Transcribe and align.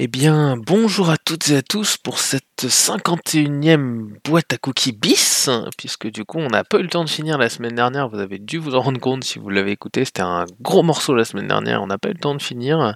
Eh 0.00 0.06
bien, 0.06 0.56
bonjour 0.56 1.10
à 1.10 1.16
toutes 1.16 1.48
et 1.48 1.56
à 1.56 1.62
tous 1.62 1.96
pour 1.96 2.20
cette 2.20 2.44
51e 2.62 4.12
boîte 4.24 4.52
à 4.52 4.56
cookies 4.56 4.92
bis, 4.92 5.50
puisque 5.76 6.06
du 6.06 6.24
coup 6.24 6.38
on 6.38 6.46
n'a 6.46 6.62
pas 6.62 6.78
eu 6.78 6.82
le 6.82 6.88
temps 6.88 7.02
de 7.02 7.10
finir 7.10 7.36
la 7.36 7.48
semaine 7.48 7.74
dernière, 7.74 8.08
vous 8.08 8.20
avez 8.20 8.38
dû 8.38 8.58
vous 8.58 8.76
en 8.76 8.80
rendre 8.80 9.00
compte 9.00 9.24
si 9.24 9.40
vous 9.40 9.48
l'avez 9.48 9.72
écouté, 9.72 10.04
c'était 10.04 10.22
un 10.22 10.44
gros 10.60 10.84
morceau 10.84 11.16
la 11.16 11.24
semaine 11.24 11.48
dernière, 11.48 11.82
on 11.82 11.88
n'a 11.88 11.98
pas 11.98 12.10
eu 12.10 12.12
le 12.12 12.20
temps 12.20 12.36
de 12.36 12.40
finir. 12.40 12.94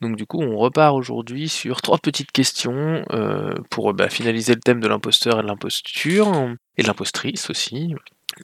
Donc 0.00 0.16
du 0.16 0.26
coup 0.26 0.42
on 0.42 0.58
repart 0.58 0.96
aujourd'hui 0.96 1.48
sur 1.48 1.80
trois 1.80 1.98
petites 1.98 2.32
questions 2.32 3.04
euh, 3.12 3.54
pour 3.70 3.94
bah, 3.94 4.08
finaliser 4.08 4.54
le 4.54 4.60
thème 4.60 4.80
de 4.80 4.88
l'imposteur 4.88 5.38
et 5.38 5.42
de 5.42 5.46
l'imposture, 5.46 6.26
et 6.76 6.82
de 6.82 6.88
l'impostrice 6.88 7.50
aussi. 7.50 7.94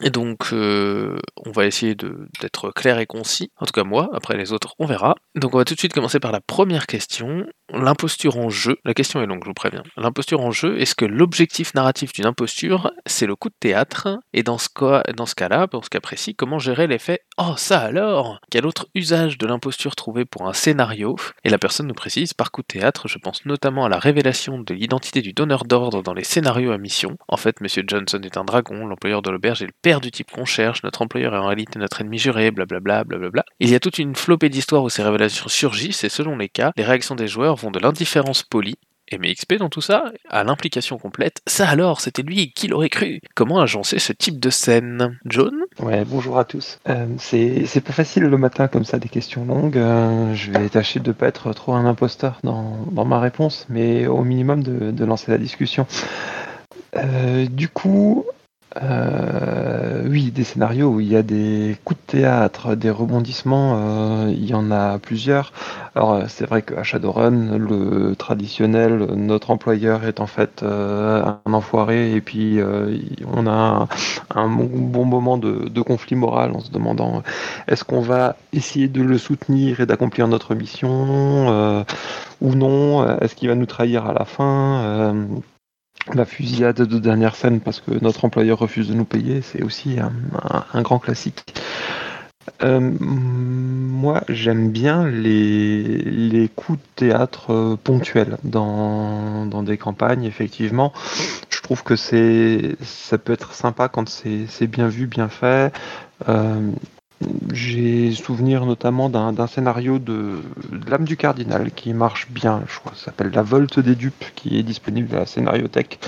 Et 0.01 0.11
donc, 0.11 0.53
euh, 0.53 1.17
on 1.45 1.51
va 1.51 1.65
essayer 1.65 1.95
d'être 1.95 2.71
clair 2.71 2.99
et 2.99 3.07
concis. 3.07 3.51
En 3.57 3.65
tout 3.65 3.71
cas, 3.71 3.83
moi, 3.83 4.07
après 4.13 4.37
les 4.37 4.53
autres, 4.53 4.75
on 4.77 4.85
verra. 4.85 5.15
Donc, 5.33 5.55
on 5.55 5.57
va 5.57 5.65
tout 5.65 5.73
de 5.73 5.79
suite 5.79 5.93
commencer 5.93 6.19
par 6.19 6.31
la 6.31 6.41
première 6.41 6.85
question. 6.85 7.47
L'imposture 7.73 8.37
en 8.37 8.49
jeu. 8.49 8.77
La 8.83 8.93
question 8.93 9.21
est 9.21 9.25
longue, 9.25 9.43
je 9.43 9.49
vous 9.49 9.53
préviens. 9.53 9.83
L'imposture 9.95 10.41
en 10.41 10.51
jeu, 10.51 10.79
est-ce 10.79 10.95
que 10.95 11.05
l'objectif 11.05 11.73
narratif 11.73 12.13
d'une 12.13 12.25
imposture, 12.25 12.91
c'est 13.05 13.27
le 13.27 13.35
coup 13.35 13.49
de 13.49 13.55
théâtre? 13.59 14.19
Et 14.33 14.43
dans 14.43 14.57
ce 14.57 14.69
cas-là, 14.69 15.67
pour 15.67 15.85
ce 15.85 15.89
cas 15.89 15.99
précis, 15.99 16.35
comment 16.35 16.59
gérer 16.59 16.87
l'effet 16.87 17.21
Oh, 17.37 17.53
ça 17.57 17.79
alors 17.79 18.39
Quel 18.51 18.65
autre 18.65 18.87
usage 18.95 19.37
de 19.37 19.45
l'imposture 19.45 19.95
trouvé 19.95 20.25
pour 20.25 20.47
un 20.47 20.53
scénario? 20.53 21.15
Et 21.43 21.49
la 21.49 21.57
personne 21.57 21.87
nous 21.87 21.93
précise, 21.93 22.33
par 22.33 22.51
coup 22.51 22.61
de 22.61 22.67
théâtre, 22.67 23.07
je 23.07 23.17
pense 23.17 23.45
notamment 23.45 23.85
à 23.85 23.89
la 23.89 23.99
révélation 23.99 24.59
de 24.59 24.73
l'identité 24.73 25.21
du 25.21 25.33
donneur 25.33 25.63
d'ordre 25.63 26.01
dans 26.01 26.13
les 26.13 26.23
scénarios 26.23 26.71
à 26.71 26.77
mission. 26.77 27.17
En 27.27 27.37
fait, 27.37 27.61
Monsieur 27.61 27.83
Johnson 27.85 28.19
est 28.23 28.37
un 28.37 28.43
dragon, 28.43 28.87
l'employeur 28.87 29.21
de 29.21 29.29
l'auberge 29.29 29.61
est 29.61 29.67
le 29.67 29.73
père 29.81 30.01
du 30.01 30.11
type 30.11 30.31
qu'on 30.31 30.45
cherche, 30.45 30.83
notre 30.83 31.01
employeur 31.01 31.35
est 31.35 31.37
en 31.37 31.45
réalité 31.45 31.79
notre 31.79 32.01
ennemi 32.01 32.17
juré, 32.17 32.51
blablabla, 32.51 33.03
blablabla. 33.03 33.45
Il 33.59 33.69
y 33.69 33.75
a 33.75 33.79
toute 33.79 33.99
une 33.99 34.15
flopée 34.15 34.49
d'histoires 34.49 34.83
où 34.83 34.89
ces 34.89 35.03
révélations 35.03 35.47
surgissent 35.47 36.03
et 36.03 36.09
selon 36.09 36.37
les 36.37 36.49
cas, 36.49 36.71
les 36.75 36.83
réactions 36.83 37.15
des 37.15 37.27
joueurs 37.27 37.58
vont 37.59 37.71
de 37.71 37.79
l'indifférence 37.79 38.43
polie 38.43 38.77
et 39.11 39.17
mes 39.17 39.33
XP 39.33 39.55
dans 39.55 39.69
tout 39.69 39.81
ça, 39.81 40.11
à 40.29 40.43
l'implication 40.43 40.97
complète, 40.97 41.41
ça 41.47 41.67
alors, 41.67 41.99
c'était 41.99 42.21
lui, 42.21 42.51
qui 42.51 42.67
l'aurait 42.67 42.89
cru 42.89 43.21
Comment 43.35 43.59
agencer 43.59 43.97
ce 43.97 44.13
type 44.13 44.39
de 44.39 44.51
scène? 44.51 45.17
John? 45.25 45.53
Ouais, 45.79 46.05
bonjour 46.05 46.37
à 46.37 46.45
tous. 46.45 46.77
Euh, 46.87 47.07
c'est 47.17 47.83
pas 47.83 47.93
facile 47.93 48.23
le 48.23 48.37
matin 48.37 48.67
comme 48.67 48.85
ça, 48.85 48.99
des 48.99 49.09
questions 49.09 49.45
longues. 49.45 49.77
Euh, 49.77 50.33
je 50.35 50.51
vais 50.51 50.69
tâcher 50.69 50.99
de 50.99 51.11
pas 51.11 51.27
être 51.27 51.53
trop 51.53 51.73
un 51.73 51.85
imposteur 51.85 52.39
dans, 52.43 52.85
dans, 52.91 53.05
ma 53.05 53.19
réponse, 53.19 53.65
mais 53.69 54.05
au 54.05 54.23
minimum 54.23 54.61
de, 54.61 54.91
de 54.91 55.05
lancer 55.05 55.31
la 55.31 55.39
discussion. 55.39 55.87
Euh, 56.95 57.47
du 57.47 57.67
coup, 57.67 58.25
euh, 58.77 60.03
oui, 60.07 60.29
des 60.29 60.43
scénarios 60.43 60.89
où 60.89 60.99
il 60.99 61.07
y 61.07 61.15
a 61.15 61.23
des 61.23 61.75
coups 61.83 61.99
de 62.01 62.19
théâtre, 62.19 62.75
des 62.75 62.91
rebondissements, 62.91 63.77
euh, 63.77 64.31
il 64.31 64.45
y 64.45 64.53
en 64.53 64.69
a 64.69 64.99
plusieurs. 64.99 65.53
Alors 65.95 66.23
c'est 66.27 66.45
vrai 66.45 66.61
qu'à 66.61 66.83
Shadowrun, 66.83 67.57
le 67.57 68.15
traditionnel, 68.15 69.07
notre 69.15 69.49
employeur 69.49 70.05
est 70.05 70.19
en 70.19 70.27
fait 70.27 70.61
euh, 70.61 71.25
un 71.45 71.53
enfoiré 71.53 72.13
et 72.13 72.21
puis 72.21 72.59
on 73.33 73.47
a 73.47 73.87
un, 74.35 74.47
bon, 74.47 75.05
moment 75.05 75.37
de, 75.37 75.81
conflit 75.81 76.15
moral 76.15 76.51
en 76.51 76.59
se 76.59 76.71
demandant 76.71 77.23
est-ce 77.67 77.83
qu'on 77.83 78.01
va 78.01 78.35
essayer 78.53 78.87
de 78.87 79.01
le 79.01 79.17
soutenir 79.17 79.79
et 79.79 79.87
d'accomplir 79.87 80.27
notre 80.27 80.53
mission 80.53 81.85
ou 82.41 82.55
non 82.55 83.17
Est-ce 83.19 83.33
qu'il 83.35 83.49
va 83.49 83.55
nous 83.55 83.65
trahir 83.65 84.05
à 84.05 84.13
la 84.13 84.25
fin 84.25 85.15
la 86.13 86.25
fusillade 86.25 86.81
de 86.81 86.99
dernière 86.99 87.35
scène 87.35 87.59
parce 87.59 87.81
que 87.81 87.91
notre 88.01 88.25
employeur 88.25 88.59
refuse 88.59 88.87
de 88.89 88.93
nous 88.93 89.05
payer, 89.05 89.41
c'est 89.41 89.63
aussi 89.63 89.97
un, 89.99 90.81
grand 90.81 90.99
classique. 90.99 91.43
Euh, 92.63 92.79
moi, 92.79 94.23
j'aime 94.27 94.71
bien 94.71 95.07
les, 95.07 96.49
coups 96.55 96.79
de 96.79 96.83
théâtre 96.95 97.53
euh, 97.53 97.75
ponctuels 97.75 98.37
dans, 98.43 99.45
des 99.63 99.77
campagnes, 99.77 100.23
effectivement. 100.23 100.93
Je 101.49 101.61
trouve 101.61 101.83
que 101.83 101.95
c'est 101.95 102.75
ça 102.81 103.17
peut 103.17 103.33
être 103.33 103.53
sympa 103.53 103.87
quand 103.87 104.09
c'est 104.09 104.67
bien 104.67 104.87
vu, 104.87 105.05
bien 105.05 105.29
fait. 105.29 105.71
Euh, 106.27 106.71
j'ai 107.53 108.13
souvenir 108.13 108.65
notamment 108.65 109.09
d'un 109.09 109.47
scénario 109.47 109.99
de, 109.99 110.39
l'âme 110.87 111.03
du 111.03 111.17
cardinal 111.17 111.71
qui 111.71 111.93
marche 111.93 112.27
bien, 112.29 112.63
je 112.67 112.79
crois, 112.79 112.93
s'appelle 112.95 113.31
La 113.33 113.41
Volte 113.41 113.79
des 113.79 113.95
dupes, 113.95 114.25
qui 114.35 114.57
est 114.57 114.63
disponible 114.63 115.15
à 115.15 115.19
la 115.19 115.25
scénariothèque, 115.25 115.99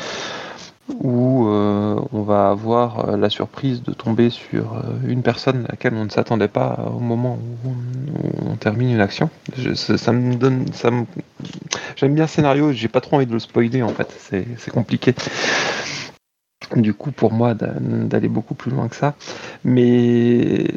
où 0.89 1.47
euh, 1.47 1.99
on 2.11 2.22
va 2.22 2.49
avoir 2.49 3.09
euh, 3.09 3.17
la 3.17 3.29
surprise 3.29 3.83
de 3.83 3.94
tomber 3.94 4.29
sur 4.29 4.73
euh, 4.73 4.81
une 5.07 5.22
personne 5.22 5.66
à 5.66 5.72
laquelle 5.72 5.94
on 5.95 6.05
ne 6.05 6.09
s'attendait 6.09 6.47
pas 6.47 6.79
au 6.95 6.99
moment 6.99 7.39
où 7.66 7.69
on, 8.49 8.55
termine 8.55 8.91
une 8.91 9.01
action. 9.01 9.29
ça, 9.75 10.11
me 10.11 10.35
donne, 10.35 10.66
j'aime 11.95 12.13
bien 12.13 12.25
le 12.25 12.29
scénario, 12.29 12.72
j'ai 12.73 12.89
pas 12.89 13.01
trop 13.01 13.16
envie 13.16 13.25
de 13.25 13.33
le 13.33 13.39
spoiler 13.39 13.81
en 13.81 13.89
fait, 13.89 14.16
c'est 14.19 14.72
compliqué 14.72 15.16
du 16.75 16.94
coup 16.94 17.11
pour 17.11 17.33
moi 17.33 17.53
d'aller 17.53 18.29
beaucoup 18.29 18.53
plus 18.53 18.72
loin 18.72 18.88
que 18.88 18.95
ça. 18.95 19.16
Mais 19.63 20.67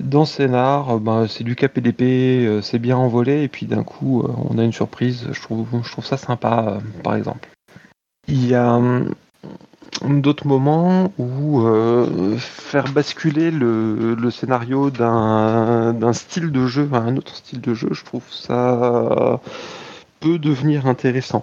dans 0.00 0.24
Scénar, 0.24 0.98
ben, 1.00 1.26
c'est 1.28 1.44
du 1.44 1.56
KPDP, 1.56 2.02
euh, 2.02 2.62
c'est 2.62 2.78
bien 2.78 2.96
envolé, 2.96 3.42
et 3.42 3.48
puis 3.48 3.66
d'un 3.66 3.82
coup 3.82 4.22
euh, 4.22 4.28
on 4.50 4.58
a 4.58 4.64
une 4.64 4.72
surprise, 4.72 5.28
je 5.32 5.42
trouve, 5.42 5.66
ça 6.04 6.16
sympa 6.16 6.64
euh, 6.68 6.78
par 7.02 7.16
exemple. 7.16 7.48
Il 8.28 8.46
y 8.46 8.54
a 8.54 8.74
hum, 8.74 9.14
d'autres 10.04 10.46
moments 10.46 11.12
où 11.18 11.66
faire 12.38 12.92
basculer 12.92 13.50
le, 13.50 14.30
scénario 14.30 14.90
d'un 14.90 16.12
style 16.12 16.52
de 16.52 16.66
jeu 16.66 16.88
à 16.92 16.98
un 16.98 17.16
autre 17.16 17.34
style 17.34 17.60
de 17.60 17.74
jeu, 17.74 17.88
je 17.92 18.04
trouve 18.04 18.22
ça 18.30 19.40
peut 20.20 20.38
devenir 20.38 20.86
intéressant. 20.86 21.42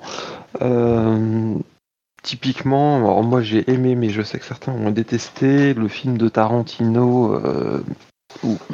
Typiquement, 2.27 2.97
alors 2.97 3.23
moi 3.23 3.41
j'ai 3.41 3.71
aimé, 3.71 3.95
mais 3.95 4.09
je 4.09 4.21
sais 4.21 4.37
que 4.37 4.43
certains 4.43 4.73
ont 4.73 4.91
détesté 4.91 5.73
le 5.73 5.87
film 5.87 6.17
de 6.17 6.27
Tarantino 6.27 7.33
euh, 7.33 7.81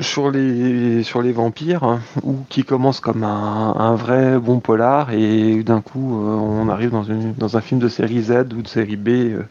sur, 0.01 0.31
les, 0.31 1.03
sur 1.03 1.21
les 1.21 1.31
vampires, 1.33 1.83
hein, 1.83 2.01
ou 2.23 2.37
qui 2.49 2.63
commence 2.63 2.99
comme 2.99 3.23
un, 3.23 3.93
vrai 3.93 4.39
bon 4.39 4.59
polar, 4.59 5.11
et 5.11 5.61
d'un 5.61 5.81
coup 5.81 6.15
euh, 6.15 6.33
on 6.33 6.67
arrive 6.67 6.89
dans, 6.89 7.03
une, 7.03 7.35
dans 7.35 7.55
un 7.55 7.61
film 7.61 7.79
de 7.79 7.89
série 7.89 8.23
Z 8.23 8.47
ou 8.57 8.63
de 8.63 8.67
série 8.67 8.95
B, 8.95 9.09
euh, 9.09 9.43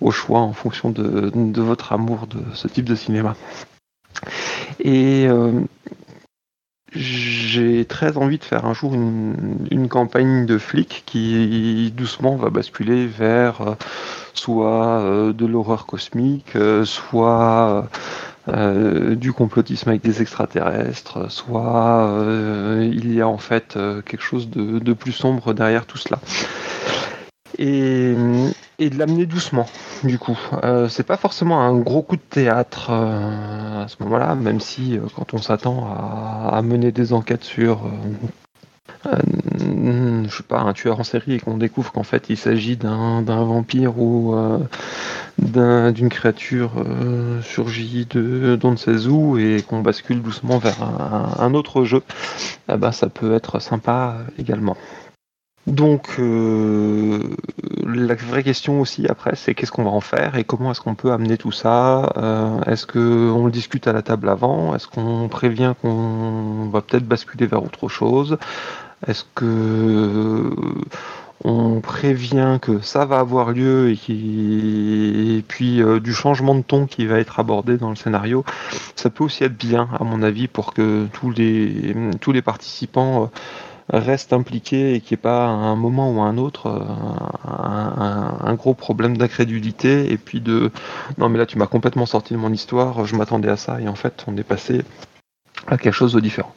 au 0.00 0.10
choix 0.12 0.40
en 0.40 0.54
fonction 0.54 0.88
de, 0.88 1.30
de, 1.34 1.60
votre 1.60 1.92
amour 1.92 2.28
de 2.28 2.38
ce 2.54 2.68
type 2.68 2.86
de 2.86 2.94
cinéma. 2.94 3.36
Et 4.82 5.28
j'ai 6.96 7.84
très 7.84 8.16
envie 8.16 8.38
de 8.38 8.44
faire 8.44 8.64
un 8.64 8.74
jour 8.74 8.94
une, 8.94 9.88
campagne 9.88 10.46
de 10.46 10.58
flics 10.58 11.04
qui 11.06 11.92
doucement 11.96 12.36
va 12.36 12.50
basculer 12.50 13.06
vers 13.06 13.60
euh, 13.60 13.74
soit 14.34 15.00
euh, 15.00 15.32
de 15.32 15.46
l'horreur 15.46 15.86
cosmique, 15.86 16.56
euh, 16.56 16.84
soit 16.84 17.88
du 19.16 19.32
complotisme 19.32 19.88
avec 19.88 20.02
des 20.02 20.22
extraterrestres, 20.22 21.28
soit 21.32 22.16
il 22.80 23.12
y 23.12 23.20
a 23.20 23.26
en 23.26 23.38
fait 23.38 23.76
quelque 24.04 24.22
chose 24.22 24.48
de, 24.48 24.92
plus 24.92 25.10
sombre 25.10 25.52
derrière 25.52 25.84
tout 25.84 25.98
cela. 25.98 26.20
Et, 27.58 28.14
de 28.78 28.98
l'amener 28.98 29.26
doucement, 29.26 29.66
du 30.04 30.18
coup. 30.18 30.38
c'est 30.88 31.06
pas 31.06 31.16
forcément 31.16 31.62
un 31.62 31.76
gros 31.78 32.02
coup 32.02 32.16
de 32.16 32.22
théâtre 32.22 32.90
à 32.90 33.86
ce 33.88 33.96
moment-là, 34.02 34.34
même 34.34 34.60
si 34.60 34.98
quand 35.14 35.32
on 35.32 35.38
s'attend 35.38 35.88
à, 36.52 36.60
mener 36.62 36.92
des 36.92 37.12
enquêtes 37.12 37.44
sur 37.44 37.80
je 39.04 40.36
sais 40.36 40.42
pas, 40.42 40.60
un 40.60 40.72
tueur 40.72 41.00
en 41.00 41.04
série 41.04 41.34
et 41.34 41.40
qu'on 41.40 41.56
découvre 41.56 41.92
qu'en 41.92 42.02
fait 42.02 42.28
il 42.28 42.36
s'agit 42.36 42.76
d'un 42.76 43.22
vampire 43.22 43.98
ou 43.98 44.34
d'une 45.38 46.08
créature 46.08 46.72
surgie 47.42 48.06
de 48.10 48.56
d'on 48.56 48.72
ne 48.72 48.76
sait 48.76 49.06
où 49.06 49.38
et 49.38 49.62
qu'on 49.62 49.80
bascule 49.80 50.22
doucement 50.22 50.58
vers 50.58 50.82
un, 50.82 51.54
autre 51.54 51.84
jeu, 51.84 52.02
eh 52.70 52.76
ben, 52.76 52.92
ça 52.92 53.08
peut 53.08 53.34
être 53.34 53.60
sympa 53.60 54.18
également. 54.38 54.76
Donc 55.66 56.16
euh, 56.20 57.18
la 57.84 58.14
vraie 58.14 58.44
question 58.44 58.80
aussi 58.80 59.06
après, 59.08 59.34
c'est 59.34 59.54
qu'est-ce 59.54 59.72
qu'on 59.72 59.82
va 59.82 59.90
en 59.90 60.00
faire 60.00 60.36
et 60.36 60.44
comment 60.44 60.70
est-ce 60.70 60.80
qu'on 60.80 60.94
peut 60.94 61.10
amener 61.10 61.36
tout 61.36 61.50
ça 61.50 62.12
euh, 62.16 62.60
Est-ce 62.62 62.86
qu'on 62.86 63.46
le 63.46 63.50
discute 63.50 63.88
à 63.88 63.92
la 63.92 64.02
table 64.02 64.28
avant 64.28 64.76
Est-ce 64.76 64.86
qu'on 64.86 65.28
prévient 65.28 65.74
qu'on 65.82 66.68
va 66.72 66.82
peut-être 66.82 67.06
basculer 67.06 67.46
vers 67.46 67.64
autre 67.64 67.88
chose 67.88 68.38
Est-ce 69.08 69.24
que 69.34 70.54
on 71.44 71.80
prévient 71.80 72.58
que 72.62 72.80
ça 72.80 73.04
va 73.04 73.18
avoir 73.18 73.50
lieu 73.50 73.90
et, 73.90 75.36
et 75.38 75.42
puis 75.42 75.82
euh, 75.82 76.00
du 76.00 76.14
changement 76.14 76.54
de 76.54 76.62
ton 76.62 76.86
qui 76.86 77.06
va 77.06 77.18
être 77.18 77.40
abordé 77.40 77.76
dans 77.76 77.90
le 77.90 77.96
scénario, 77.96 78.44
ça 78.94 79.10
peut 79.10 79.24
aussi 79.24 79.44
être 79.44 79.56
bien 79.56 79.88
à 79.98 80.04
mon 80.04 80.22
avis 80.22 80.46
pour 80.46 80.72
que 80.72 81.06
tous 81.12 81.30
les 81.30 81.94
tous 82.20 82.32
les 82.32 82.42
participants 82.42 83.30
reste 83.88 84.32
impliqué 84.32 84.94
et 84.94 85.00
qu'il 85.00 85.16
n'y 85.16 85.20
ait 85.20 85.22
pas 85.22 85.46
à 85.46 85.50
un 85.50 85.76
moment 85.76 86.12
ou 86.12 86.20
à 86.20 86.24
un 86.24 86.38
autre 86.38 86.66
euh, 86.66 88.48
un, 88.48 88.54
gros 88.54 88.74
problème 88.74 89.16
d'incrédulité 89.16 90.12
et 90.12 90.18
puis 90.18 90.40
de 90.40 90.70
non 91.18 91.28
mais 91.28 91.38
là 91.38 91.46
tu 91.46 91.58
m'as 91.58 91.66
complètement 91.66 92.06
sorti 92.06 92.34
de 92.34 92.38
mon 92.38 92.52
histoire, 92.52 93.06
je 93.06 93.16
m'attendais 93.16 93.48
à 93.48 93.56
ça 93.56 93.80
et 93.80 93.88
en 93.88 93.94
fait 93.94 94.24
on 94.26 94.36
est 94.36 94.42
passé 94.42 94.82
à 95.66 95.78
quelque 95.78 95.94
chose 95.94 96.12
de 96.12 96.20
différent. 96.20 96.54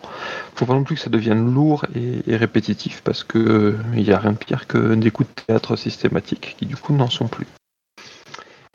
Faut 0.55 0.65
pas 0.65 0.73
non 0.73 0.83
plus 0.83 0.95
que 0.95 1.01
ça 1.01 1.09
devienne 1.09 1.53
lourd 1.53 1.85
et, 1.95 2.35
répétitif 2.35 3.01
parce 3.03 3.23
que 3.23 3.77
il 3.93 4.03
n'y 4.03 4.11
a 4.11 4.19
rien 4.19 4.33
de 4.33 4.37
pire 4.37 4.67
que 4.67 4.95
des 4.95 5.11
coups 5.11 5.29
de 5.29 5.41
théâtre 5.43 5.75
systématiques 5.75 6.55
qui 6.59 6.65
du 6.65 6.75
coup 6.75 6.93
n'en 6.93 7.09
sont 7.09 7.27
plus. 7.27 7.47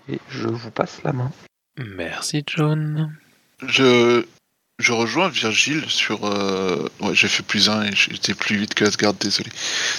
Et 0.08 0.18
je 0.28 0.48
vous 0.48 0.70
passe 0.70 1.02
la 1.04 1.12
main. 1.12 1.30
Merci 1.96 2.42
John. 2.46 3.14
Je, 3.66 4.24
je 4.78 4.92
rejoins 4.92 5.28
Virgile 5.28 5.88
sur. 5.88 6.24
Euh, 6.24 6.88
ouais, 7.00 7.14
j'ai 7.14 7.28
fait 7.28 7.42
plus 7.42 7.70
un 7.70 7.84
et 7.84 7.94
j'étais 7.94 8.34
plus 8.34 8.56
vite 8.56 8.74
que 8.74 8.84
Asgard, 8.84 9.14
désolé. 9.14 9.50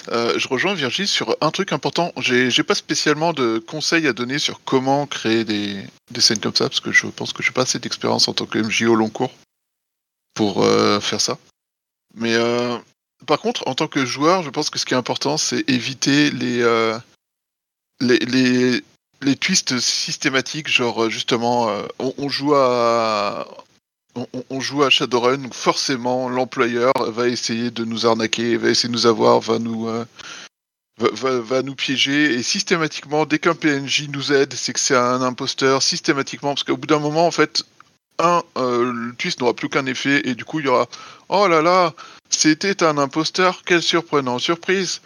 Euh, 0.09 0.37
je 0.37 0.47
rejoins 0.47 0.73
Virgile 0.73 1.07
sur 1.07 1.35
un 1.39 1.51
truc 1.51 1.71
important. 1.71 2.11
J'ai, 2.17 2.51
pas 2.63 2.75
spécialement 2.75 3.31
de 3.31 3.59
conseils 3.59 4.07
à 4.07 4.13
donner 4.13 4.37
sur 4.37 4.61
comment 4.63 5.07
créer 5.07 5.45
des, 5.45 5.81
des 6.11 6.21
scènes 6.21 6.39
comme 6.39 6.55
ça, 6.55 6.67
parce 6.67 6.81
que 6.81 6.91
je 6.91 7.07
pense 7.07 7.31
que 7.31 7.41
j'ai 7.41 7.51
pas 7.51 7.61
assez 7.61 7.79
d'expérience 7.79 8.27
en 8.27 8.33
tant 8.33 8.45
que 8.45 8.59
MJ 8.59 8.83
au 8.83 8.95
long 8.95 9.09
cours 9.09 9.31
pour 10.33 10.63
euh, 10.63 10.99
faire 10.99 11.21
ça. 11.21 11.37
Mais 12.15 12.35
par 13.27 13.39
contre, 13.39 13.67
en 13.67 13.75
tant 13.75 13.87
que 13.87 14.05
joueur, 14.05 14.43
je 14.43 14.49
pense 14.49 14.69
que 14.69 14.79
ce 14.79 14.85
qui 14.85 14.93
est 14.93 14.97
important, 14.97 15.37
c'est 15.37 15.69
éviter 15.69 16.31
les, 16.31 16.63
les, 17.99 18.19
les, 18.19 18.83
les 19.21 19.35
twists 19.35 19.79
systématiques, 19.79 20.69
genre 20.69 21.09
justement, 21.09 21.69
on, 21.99 22.13
on 22.17 22.29
joue 22.29 22.55
à 22.55 23.47
on, 24.49 24.59
joue 24.59 24.83
à 24.83 24.89
Shadowrun, 24.89 25.37
donc 25.37 25.53
forcément 25.53 26.29
l'employeur 26.29 26.93
va 27.07 27.27
essayer 27.27 27.71
de 27.71 27.83
nous 27.83 28.05
arnaquer, 28.05 28.57
va 28.57 28.69
essayer 28.69 28.89
de 28.89 28.93
nous 28.93 29.05
avoir, 29.05 29.39
va 29.41 29.59
nous, 29.59 29.87
euh, 29.87 30.05
va, 30.97 31.61
nous 31.61 31.75
piéger, 31.75 32.33
et 32.33 32.43
systématiquement, 32.43 33.25
dès 33.25 33.39
qu'un 33.39 33.55
PNJ 33.55 34.07
nous 34.09 34.31
aide, 34.31 34.53
c'est 34.53 34.73
que 34.73 34.79
c'est 34.79 34.95
un 34.95 35.21
imposteur, 35.21 35.83
systématiquement, 35.83 36.53
parce 36.53 36.63
qu'au 36.63 36.77
bout 36.77 36.87
d'un 36.87 36.99
moment, 36.99 37.27
en 37.27 37.31
fait, 37.31 37.63
un, 38.19 38.41
euh, 38.57 38.93
le 38.93 39.15
twist 39.15 39.41
n'aura 39.41 39.53
plus 39.53 39.69
qu'un 39.69 39.85
effet, 39.85 40.27
et 40.27 40.35
du 40.35 40.45
coup, 40.45 40.59
il 40.59 40.65
y 40.65 40.69
aura 40.69 40.87
Oh 41.27 41.47
là 41.47 41.61
là, 41.61 41.93
c'était 42.29 42.83
un 42.83 42.97
imposteur, 42.97 43.63
quelle 43.65 43.81
surprenante 43.81 44.41
surprise. 44.41 45.01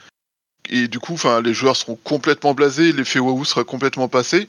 Et 0.69 0.87
du 0.87 0.99
coup, 0.99 1.17
les 1.43 1.53
joueurs 1.53 1.75
seront 1.75 1.97
complètement 2.03 2.53
blasés, 2.53 2.91
l'effet 2.91 3.17
waouh 3.17 3.43
sera 3.43 3.63
complètement 3.63 4.07
passé. 4.07 4.47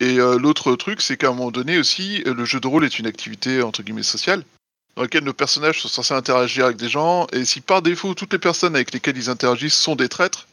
Et 0.00 0.18
euh, 0.18 0.38
l'autre 0.38 0.74
truc, 0.74 1.00
c'est 1.00 1.16
qu'à 1.16 1.28
un 1.28 1.34
moment 1.34 1.50
donné 1.50 1.78
aussi, 1.78 2.22
euh, 2.26 2.34
le 2.34 2.44
jeu 2.44 2.60
de 2.60 2.66
rôle 2.66 2.84
est 2.84 2.98
une 2.98 3.06
activité 3.06 3.62
entre 3.62 3.82
guillemets 3.82 4.02
sociale, 4.02 4.44
dans 4.96 5.02
laquelle 5.02 5.24
nos 5.24 5.32
personnages 5.32 5.80
sont 5.80 5.88
censés 5.88 6.14
interagir 6.14 6.66
avec 6.66 6.76
des 6.76 6.88
gens, 6.88 7.26
et 7.32 7.44
si 7.44 7.60
par 7.60 7.82
défaut 7.82 8.14
toutes 8.14 8.32
les 8.32 8.38
personnes 8.38 8.74
avec 8.74 8.92
lesquelles 8.92 9.16
ils 9.16 9.30
interagissent 9.30 9.74
sont 9.74 9.94
des 9.94 10.08
traîtres, 10.08 10.46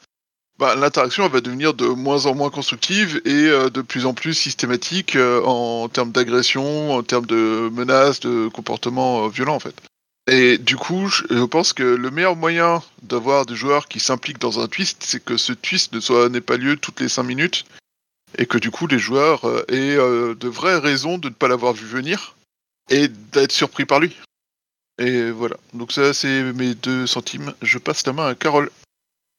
bah, 0.59 0.75
l'interaction 0.75 1.27
va 1.27 1.41
devenir 1.41 1.73
de 1.73 1.87
moins 1.87 2.27
en 2.27 2.35
moins 2.35 2.51
constructive 2.51 3.19
et 3.25 3.47
euh, 3.47 3.69
de 3.71 3.81
plus 3.81 4.05
en 4.05 4.13
plus 4.13 4.35
systématique 4.35 5.17
en 5.17 5.89
termes 5.89 6.11
d'agression, 6.11 6.93
en 6.93 7.01
termes 7.01 7.25
de 7.25 7.69
menaces, 7.73 8.19
de 8.19 8.47
comportements 8.47 9.27
violents 9.27 9.55
en 9.55 9.59
fait. 9.59 9.75
Et 10.27 10.59
du 10.59 10.77
coup, 10.77 11.07
je 11.07 11.43
pense 11.45 11.73
que 11.73 11.81
le 11.81 12.11
meilleur 12.11 12.35
moyen 12.35 12.83
d'avoir 13.01 13.47
des 13.47 13.55
joueurs 13.55 13.87
qui 13.87 13.99
s'impliquent 13.99 14.39
dans 14.39 14.59
un 14.59 14.67
twist, 14.67 15.03
c'est 15.03 15.23
que 15.23 15.35
ce 15.35 15.51
twist 15.51 15.93
n'ait 16.29 16.41
pas 16.41 16.57
lieu 16.57 16.77
toutes 16.77 16.99
les 16.99 17.09
5 17.09 17.23
minutes, 17.23 17.65
et 18.37 18.45
que 18.45 18.57
du 18.57 18.71
coup 18.71 18.87
les 18.87 18.99
joueurs 18.99 19.45
euh, 19.45 19.65
aient 19.67 19.97
euh, 19.97 20.35
de 20.35 20.47
vraies 20.47 20.77
raisons 20.77 21.17
de 21.17 21.29
ne 21.29 21.33
pas 21.33 21.47
l'avoir 21.47 21.73
vu 21.73 21.85
venir 21.85 22.35
et 22.89 23.07
d'être 23.07 23.51
surpris 23.51 23.85
par 23.85 23.99
lui. 23.99 24.15
Et 24.99 25.31
voilà, 25.31 25.57
donc 25.73 25.91
ça 25.91 26.13
c'est 26.13 26.43
mes 26.53 26.75
deux 26.75 27.07
centimes. 27.07 27.53
Je 27.61 27.77
passe 27.77 28.05
la 28.05 28.13
main 28.13 28.27
à 28.27 28.35
Carole. 28.35 28.69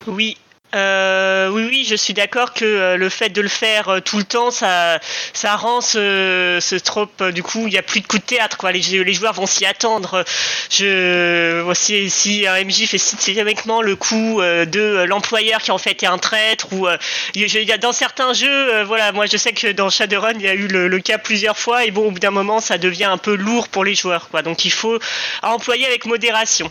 Oui, 0.07 0.37
euh, 0.75 1.51
oui, 1.51 1.67
oui, 1.69 1.87
je 1.89 1.95
suis 1.95 2.15
d'accord 2.15 2.55
que 2.55 2.65
euh, 2.65 2.97
le 2.97 3.09
fait 3.11 3.29
de 3.29 3.43
le 3.43 3.49
faire 3.49 3.89
euh, 3.91 4.01
tout 4.01 4.17
le 4.17 4.25
temps, 4.25 4.51
ça, 4.51 4.99
ça 5.35 5.57
rend 5.57 5.83
ce, 5.83 6.59
ce 6.61 6.77
trope. 6.77 7.23
Du 7.31 7.43
coup, 7.43 7.67
il 7.67 7.71
n'y 7.71 7.79
a 7.79 7.83
plus 7.83 8.01
de 8.01 8.07
coup 8.07 8.19
de 8.19 8.23
théâtre. 8.23 8.57
Quoi. 8.57 8.73
Les, 8.73 8.81
les 8.81 9.13
joueurs 9.13 9.35
vont 9.35 9.47
s'y 9.47 9.67
attendre. 9.67 10.25
Je, 10.71 11.63
aussi, 11.63 12.09
si 12.09 12.47
un 12.47 12.65
MJ 12.65 12.87
fait 12.87 12.99
systématiquement 12.99 13.83
le 13.83 13.97
coup 13.97 14.41
de 14.41 15.05
l'employeur 15.05 15.61
qui 15.61 15.71
en 15.71 15.79
fait 15.79 16.03
est 16.03 16.07
un 16.07 16.19
traître, 16.19 16.73
ou 16.73 16.89
il 17.35 17.47
y 17.47 17.73
a 17.73 17.79
dans 17.79 17.93
certains 17.93 18.33
jeux, 18.33 18.83
voilà, 18.85 19.13
moi 19.13 19.27
je 19.27 19.37
sais 19.37 19.53
que 19.53 19.73
dans 19.73 19.91
Shadowrun, 19.91 20.35
il 20.37 20.43
y 20.43 20.49
a 20.49 20.55
eu 20.55 20.69
le, 20.69 20.99
cas 21.01 21.19
plusieurs 21.19 21.59
fois, 21.59 21.85
et 21.85 21.91
bon, 21.91 22.09
au 22.09 22.11
bout 22.13 22.21
d'un 22.21 22.31
moment, 22.31 22.61
ça 22.61 22.79
devient 22.79 23.05
un 23.05 23.19
peu 23.19 23.35
lourd 23.35 23.69
pour 23.69 23.85
les 23.85 23.95
joueurs. 23.95 24.29
Quoi. 24.31 24.43
Donc, 24.43 24.65
il 24.65 24.73
faut 24.73 24.99
employer 25.43 25.87
avec 25.87 26.07
modération. 26.07 26.71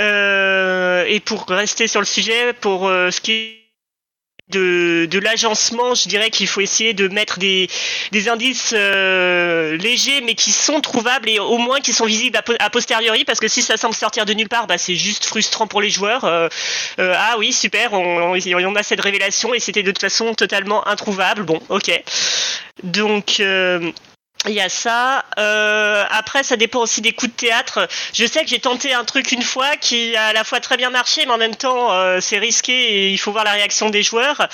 Euh, 0.00 1.04
et 1.06 1.20
pour 1.20 1.46
rester 1.48 1.86
sur 1.86 2.00
le 2.00 2.06
sujet, 2.06 2.52
pour 2.52 2.88
euh, 2.88 3.10
ce 3.10 3.20
qui 3.20 3.32
est 3.32 3.60
de, 4.50 5.06
de 5.06 5.18
l'agencement, 5.18 5.94
je 5.94 6.06
dirais 6.08 6.28
qu'il 6.30 6.46
faut 6.48 6.60
essayer 6.60 6.92
de 6.92 7.08
mettre 7.08 7.38
des, 7.38 7.70
des 8.12 8.28
indices 8.28 8.74
euh, 8.76 9.76
légers 9.78 10.20
mais 10.20 10.34
qui 10.34 10.52
sont 10.52 10.82
trouvables 10.82 11.30
et 11.30 11.38
au 11.38 11.56
moins 11.56 11.80
qui 11.80 11.94
sont 11.94 12.04
visibles 12.04 12.38
a, 12.58 12.70
posteriori 12.70 13.24
parce 13.24 13.40
que 13.40 13.48
si 13.48 13.62
ça 13.62 13.78
semble 13.78 13.94
sortir 13.94 14.26
de 14.26 14.34
nulle 14.34 14.50
part, 14.50 14.66
bah, 14.66 14.76
c'est 14.76 14.96
juste 14.96 15.24
frustrant 15.24 15.66
pour 15.66 15.80
les 15.80 15.88
joueurs. 15.88 16.24
ah 16.98 17.36
oui, 17.38 17.52
super, 17.52 17.94
on, 17.94 18.34
on, 18.34 18.74
a 18.74 18.82
cette 18.82 19.00
révélation 19.00 19.54
et 19.54 19.60
c'était 19.60 19.82
de 19.82 19.92
toute 19.92 20.00
façon 20.00 20.34
totalement 20.34 20.86
introuvable. 20.88 21.44
Bon, 21.44 21.60
ok. 21.70 22.02
Donc 22.82 23.40
il 24.46 24.54
y 24.54 24.60
a 24.60 24.68
ça. 24.68 25.24
Euh, 25.38 26.04
après, 26.10 26.42
ça 26.42 26.56
dépend 26.56 26.80
aussi 26.80 27.00
des 27.00 27.12
coups 27.12 27.32
de 27.32 27.36
théâtre. 27.36 27.88
Je 28.12 28.26
sais 28.26 28.42
que 28.42 28.48
j'ai 28.48 28.58
tenté 28.58 28.92
un 28.92 29.04
truc 29.04 29.32
une 29.32 29.42
fois 29.42 29.76
qui 29.76 30.16
a 30.16 30.26
à 30.26 30.32
la 30.32 30.44
fois 30.44 30.60
très 30.60 30.76
bien 30.76 30.90
marché, 30.90 31.24
mais 31.26 31.32
en 31.32 31.38
même 31.38 31.56
temps, 31.56 31.92
euh, 31.92 32.20
c'est 32.20 32.38
risqué 32.38 32.72
et 32.72 33.10
il 33.10 33.18
faut 33.18 33.32
voir 33.32 33.44
la 33.44 33.52
réaction 33.52 33.90
des 33.90 34.02
joueurs. 34.02 34.48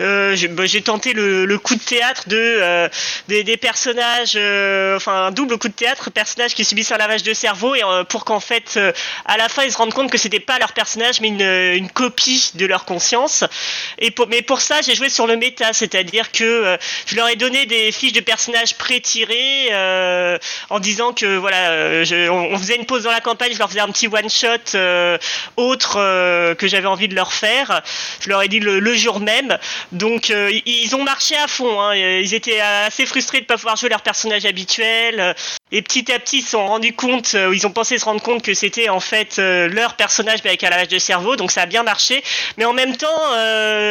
Euh, 0.00 0.36
bah, 0.50 0.66
j'ai 0.66 0.82
tenté 0.82 1.12
le, 1.12 1.44
le, 1.44 1.58
coup 1.58 1.74
de 1.74 1.80
théâtre 1.80 2.28
de 2.28 2.36
euh, 2.36 2.88
des, 3.26 3.42
des, 3.42 3.56
personnages, 3.56 4.34
euh, 4.36 4.96
enfin 4.96 5.26
un 5.26 5.30
double 5.32 5.58
coup 5.58 5.68
de 5.68 5.72
théâtre, 5.72 6.10
personnages 6.10 6.54
qui 6.54 6.64
subissent 6.64 6.92
un 6.92 6.98
lavage 6.98 7.24
de 7.24 7.34
cerveau 7.34 7.74
et 7.74 7.82
euh, 7.82 8.04
pour 8.04 8.24
qu'en 8.24 8.38
fait 8.38 8.78
à 9.24 9.36
la 9.36 9.48
fin 9.48 9.64
ils 9.64 9.72
se 9.72 9.76
rendent 9.76 9.92
compte 9.92 10.10
que 10.10 10.18
c'était 10.18 10.40
pas 10.40 10.58
leur 10.58 10.72
personnage 10.72 11.20
mais 11.20 11.28
une, 11.28 11.42
une, 11.42 11.90
copie 11.90 12.52
de 12.54 12.66
leur 12.66 12.84
conscience. 12.84 13.44
Et 13.98 14.10
pour, 14.12 14.28
mais 14.28 14.42
pour 14.42 14.60
ça 14.60 14.80
j'ai 14.82 14.94
joué 14.94 15.08
sur 15.08 15.26
le 15.26 15.36
méta, 15.36 15.72
c'est-à-dire 15.72 16.30
que 16.30 16.78
je 17.06 17.16
leur 17.16 17.28
ai 17.28 17.36
donné 17.36 17.66
des 17.66 17.90
fiches 17.90 18.12
de 18.12 18.20
personnages 18.20 18.76
pré-tirés 18.76 19.70
en 20.70 20.78
disant 20.78 21.12
que 21.12 21.36
voilà, 21.36 22.04
je, 22.04 22.28
on, 22.28 22.56
faisait 22.58 22.76
une 22.76 22.86
pause 22.86 23.02
dans 23.02 23.10
la 23.10 23.20
campagne, 23.20 23.52
je 23.52 23.58
leur 23.58 23.68
faisais 23.68 23.80
un 23.80 23.90
petit 23.90 24.06
one 24.06 24.30
shot 24.30 24.78
autre 25.56 26.54
que 26.54 26.68
j'avais 26.68 26.86
envie 26.86 27.08
de 27.08 27.14
leur 27.14 27.32
faire. 27.32 27.82
Je 28.20 28.28
leur 28.28 28.42
ai 28.42 28.48
dit 28.48 28.60
le, 28.60 28.78
le 28.78 28.94
jour 28.94 29.20
même. 29.20 29.58
Donc 29.92 30.30
euh, 30.30 30.50
ils 30.66 30.94
ont 30.94 31.02
marché 31.02 31.36
à 31.36 31.48
fond. 31.48 31.80
Hein. 31.80 31.94
Ils 31.94 32.34
étaient 32.34 32.60
assez 32.60 33.06
frustrés 33.06 33.38
de 33.38 33.44
ne 33.44 33.46
pas 33.46 33.56
pouvoir 33.56 33.76
jouer 33.76 33.88
leur 33.88 34.02
personnage 34.02 34.44
habituel. 34.44 35.34
Et 35.72 35.82
petit 35.82 36.10
à 36.12 36.18
petit, 36.18 36.38
ils 36.38 36.42
se 36.42 36.50
sont 36.50 36.66
rendus 36.66 36.94
compte, 36.94 37.32
euh, 37.34 37.54
ils 37.54 37.66
ont 37.66 37.70
pensé 37.70 37.98
se 37.98 38.04
rendre 38.04 38.22
compte 38.22 38.42
que 38.42 38.54
c'était 38.54 38.88
en 38.88 39.00
fait 39.00 39.38
euh, 39.38 39.68
leur 39.68 39.94
personnage 39.94 40.40
avec 40.44 40.62
un 40.64 40.70
lavage 40.70 40.88
de 40.88 40.98
cerveau. 40.98 41.36
Donc 41.36 41.50
ça 41.50 41.62
a 41.62 41.66
bien 41.66 41.82
marché. 41.82 42.22
Mais 42.56 42.64
en 42.64 42.72
même 42.72 42.96
temps, 42.96 43.06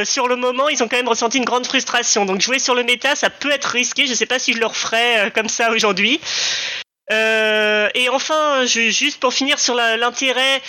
sur 0.06 0.28
le 0.28 0.36
moment, 0.36 0.70
ils 0.70 0.84
ont 0.84 0.88
quand 0.88 0.98
même 0.98 1.08
ressenti 1.08 1.38
une 1.38 1.46
grande 1.46 1.66
frustration. 1.66 2.26
Donc 2.26 2.42
jouer 2.42 2.60
sur 2.60 2.76
le 2.76 2.84
méta, 2.84 3.16
ça 3.16 3.30
peut 3.30 3.52
être 3.52 3.66
risqué. 3.66 4.06
Je 4.06 4.12
ne 4.12 4.16
sais 4.16 4.26
pas 4.26 4.40
si 4.40 4.54
je 4.54 4.60
le 4.60 4.66
referai 4.66 5.32
comme 5.34 5.50
ça 5.50 5.72
aujourd'hui. 5.72 6.20
Euh, 7.10 7.90
et 7.96 8.10
enfin, 8.10 8.66
juste 8.66 9.20
pour 9.20 9.34
finir 9.34 9.60
sur 9.60 9.76
l'intérêt, 9.76 10.62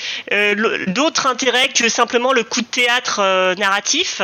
d'autres 0.89 1.27
intérêts 1.27 1.69
que 1.69 1.89
simplement 1.89 2.33
le 2.33 2.45
coup 2.45 2.61
de 2.61 2.67
théâtre 2.67 3.55
narratif. 3.59 4.23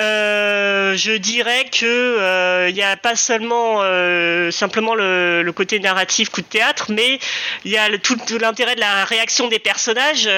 Euh, 0.00 0.96
je 0.96 1.12
dirais 1.12 1.66
que 1.70 2.16
il 2.16 2.20
euh, 2.20 2.72
n'y 2.72 2.82
a 2.82 2.96
pas 2.96 3.14
seulement 3.14 3.82
euh, 3.82 4.50
simplement 4.50 4.94
le, 4.94 5.42
le, 5.42 5.52
côté 5.52 5.78
narratif 5.78 6.30
coup 6.30 6.40
de 6.40 6.46
théâtre, 6.46 6.90
mais 6.90 7.20
il 7.64 7.70
y 7.70 7.78
a 7.78 7.96
tout, 7.98 8.16
tout 8.16 8.38
l'intérêt 8.38 8.74
de 8.74 8.80
la 8.80 9.04
réaction 9.04 9.48
des 9.48 9.60
personnages 9.60 10.28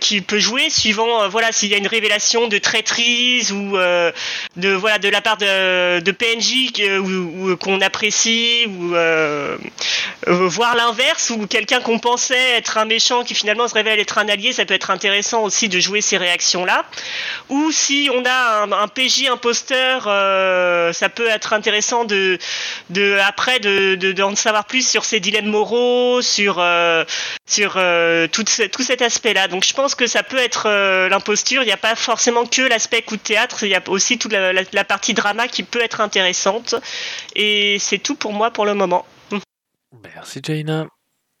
qui 0.00 0.20
peut 0.20 0.38
jouer 0.38 0.70
suivant 0.70 1.28
voilà 1.28 1.52
s'il 1.52 1.70
y 1.70 1.74
a 1.74 1.78
une 1.78 1.86
révélation 1.86 2.48
de 2.48 2.58
traîtrise 2.58 3.52
ou 3.52 3.76
de 4.56 4.70
voilà 4.72 4.98
de 4.98 5.08
la 5.08 5.20
part 5.20 5.36
de, 5.36 6.00
de 6.00 6.12
PNJ 6.12 6.72
qu'on 7.58 7.80
apprécie 7.80 8.66
ou 8.66 8.94
voir 10.26 10.76
l'inverse 10.76 11.30
ou 11.30 11.46
quelqu'un 11.46 11.80
qu'on 11.80 11.98
pensait 11.98 12.56
être 12.56 12.78
un 12.78 12.84
méchant 12.84 13.24
qui 13.24 13.34
finalement 13.34 13.68
se 13.68 13.74
révèle 13.74 13.98
être 13.98 14.18
un 14.18 14.28
allié 14.28 14.52
ça 14.52 14.64
peut 14.64 14.74
être 14.74 14.90
intéressant 14.90 15.42
aussi 15.42 15.68
de 15.68 15.78
jouer 15.80 16.00
ces 16.00 16.16
réactions 16.16 16.64
là 16.64 16.84
ou 17.48 17.70
si 17.70 18.08
on 18.12 18.24
a 18.24 18.62
un, 18.62 18.88
PJ 18.88 19.26
imposteur, 19.30 20.04
euh, 20.06 20.92
ça 20.92 21.08
peut 21.08 21.28
être 21.28 21.52
intéressant 21.52 22.04
de, 22.04 22.38
de 22.90 23.18
après 23.26 23.60
de, 23.60 23.94
d'en 24.12 24.34
savoir 24.36 24.64
plus 24.64 24.88
sur 24.88 25.04
ses 25.04 25.20
dilemmes 25.20 25.46
moraux, 25.46 26.22
sur 26.22 26.56
euh, 26.58 27.04
sur 27.46 27.74
euh, 27.76 28.26
tout, 28.28 28.44
cet 28.46 29.02
aspect-là. 29.02 29.48
Donc 29.48 29.59
je 29.64 29.74
pense 29.74 29.94
que 29.94 30.06
ça 30.06 30.22
peut 30.22 30.38
être 30.38 30.68
l'imposture. 31.08 31.62
Il 31.62 31.66
n'y 31.66 31.72
a 31.72 31.76
pas 31.76 31.94
forcément 31.94 32.46
que 32.46 32.62
l'aspect 32.62 33.02
coup 33.02 33.16
de 33.16 33.22
théâtre. 33.22 33.64
Il 33.64 33.70
y 33.70 33.74
a 33.74 33.82
aussi 33.88 34.18
toute 34.18 34.32
la, 34.32 34.52
la 34.52 34.84
partie 34.84 35.14
drama 35.14 35.48
qui 35.48 35.62
peut 35.62 35.80
être 35.80 36.00
intéressante. 36.00 36.74
Et 37.34 37.78
c'est 37.78 37.98
tout 37.98 38.14
pour 38.14 38.32
moi 38.32 38.50
pour 38.50 38.66
le 38.66 38.74
moment. 38.74 39.06
Merci 40.02 40.40
Jaina. 40.42 40.86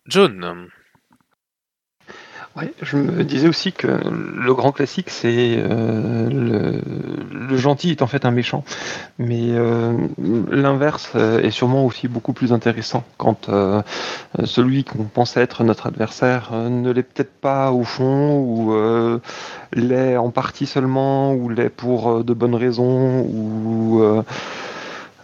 John. 0.06 0.70
Ouais, 2.56 2.72
je 2.82 2.96
me 2.96 3.22
disais 3.22 3.46
aussi 3.46 3.72
que 3.72 3.86
le 3.86 4.54
grand 4.54 4.72
classique, 4.72 5.08
c'est 5.08 5.54
euh, 5.56 6.28
le, 6.28 7.56
gentil 7.56 7.90
est 7.90 8.02
en 8.02 8.08
fait 8.08 8.24
un 8.24 8.32
méchant. 8.32 8.64
Mais 9.20 9.50
euh, 9.50 9.96
l'inverse 10.50 11.12
euh, 11.14 11.40
est 11.42 11.52
sûrement 11.52 11.86
aussi 11.86 12.08
beaucoup 12.08 12.32
plus 12.32 12.52
intéressant 12.52 13.04
quand 13.18 13.50
celui 14.44 14.82
qu'on 14.82 15.04
pensait 15.04 15.42
être 15.42 15.62
notre 15.62 15.86
adversaire 15.86 16.50
ne 16.52 16.90
l'est 16.90 17.04
peut-être 17.04 17.32
pas 17.32 17.70
au 17.70 17.84
fond, 17.84 18.40
ou 18.40 18.74
l'est 19.72 20.16
en 20.16 20.30
partie 20.30 20.66
seulement, 20.66 21.32
ou 21.34 21.48
l'est 21.50 21.70
pour 21.70 22.24
de 22.24 22.34
bonnes 22.34 22.56
raisons, 22.56 23.20
ou 23.20 24.02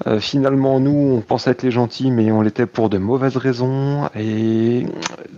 euh, 0.06 0.20
finalement 0.20 0.78
nous 0.80 1.16
on 1.16 1.20
pensait 1.20 1.50
être 1.52 1.62
les 1.62 1.70
gentils 1.70 2.10
mais 2.10 2.30
on 2.30 2.42
l'était 2.42 2.66
pour 2.66 2.90
de 2.90 2.98
mauvaises 2.98 3.36
raisons 3.36 4.08
et 4.14 4.86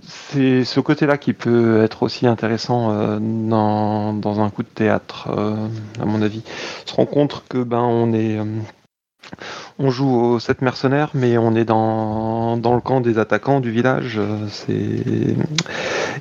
c'est 0.03 0.65
ce 0.65 0.81
côté-là 0.81 1.17
qui 1.19 1.33
peut 1.33 1.83
être 1.83 2.03
aussi 2.03 2.27
intéressant 2.27 2.91
euh, 2.91 3.19
dans, 3.21 4.13
dans 4.15 4.41
un 4.41 4.51
coup 4.51 4.63
de 4.63 4.69
théâtre 4.69 5.29
euh, 5.31 5.55
à 6.01 6.05
mon 6.05 6.23
avis. 6.23 6.43
Se 6.87 6.95
rend 6.95 7.07
compte 7.07 7.45
que 7.49 7.63
ben 7.63 7.81
on 7.81 8.13
est 8.13 8.39
euh, 8.39 8.45
on 9.79 9.91
joue 9.91 10.15
aux 10.15 10.39
sept 10.39 10.63
mercenaires, 10.63 11.11
mais 11.15 11.39
on 11.39 11.55
est 11.55 11.65
dans, 11.65 12.57
dans 12.57 12.75
le 12.75 12.81
camp 12.81 13.01
des 13.01 13.19
attaquants 13.19 13.61
du 13.61 13.71
village. 13.71 14.17
euh, 14.19 14.47
C'est 14.49 15.37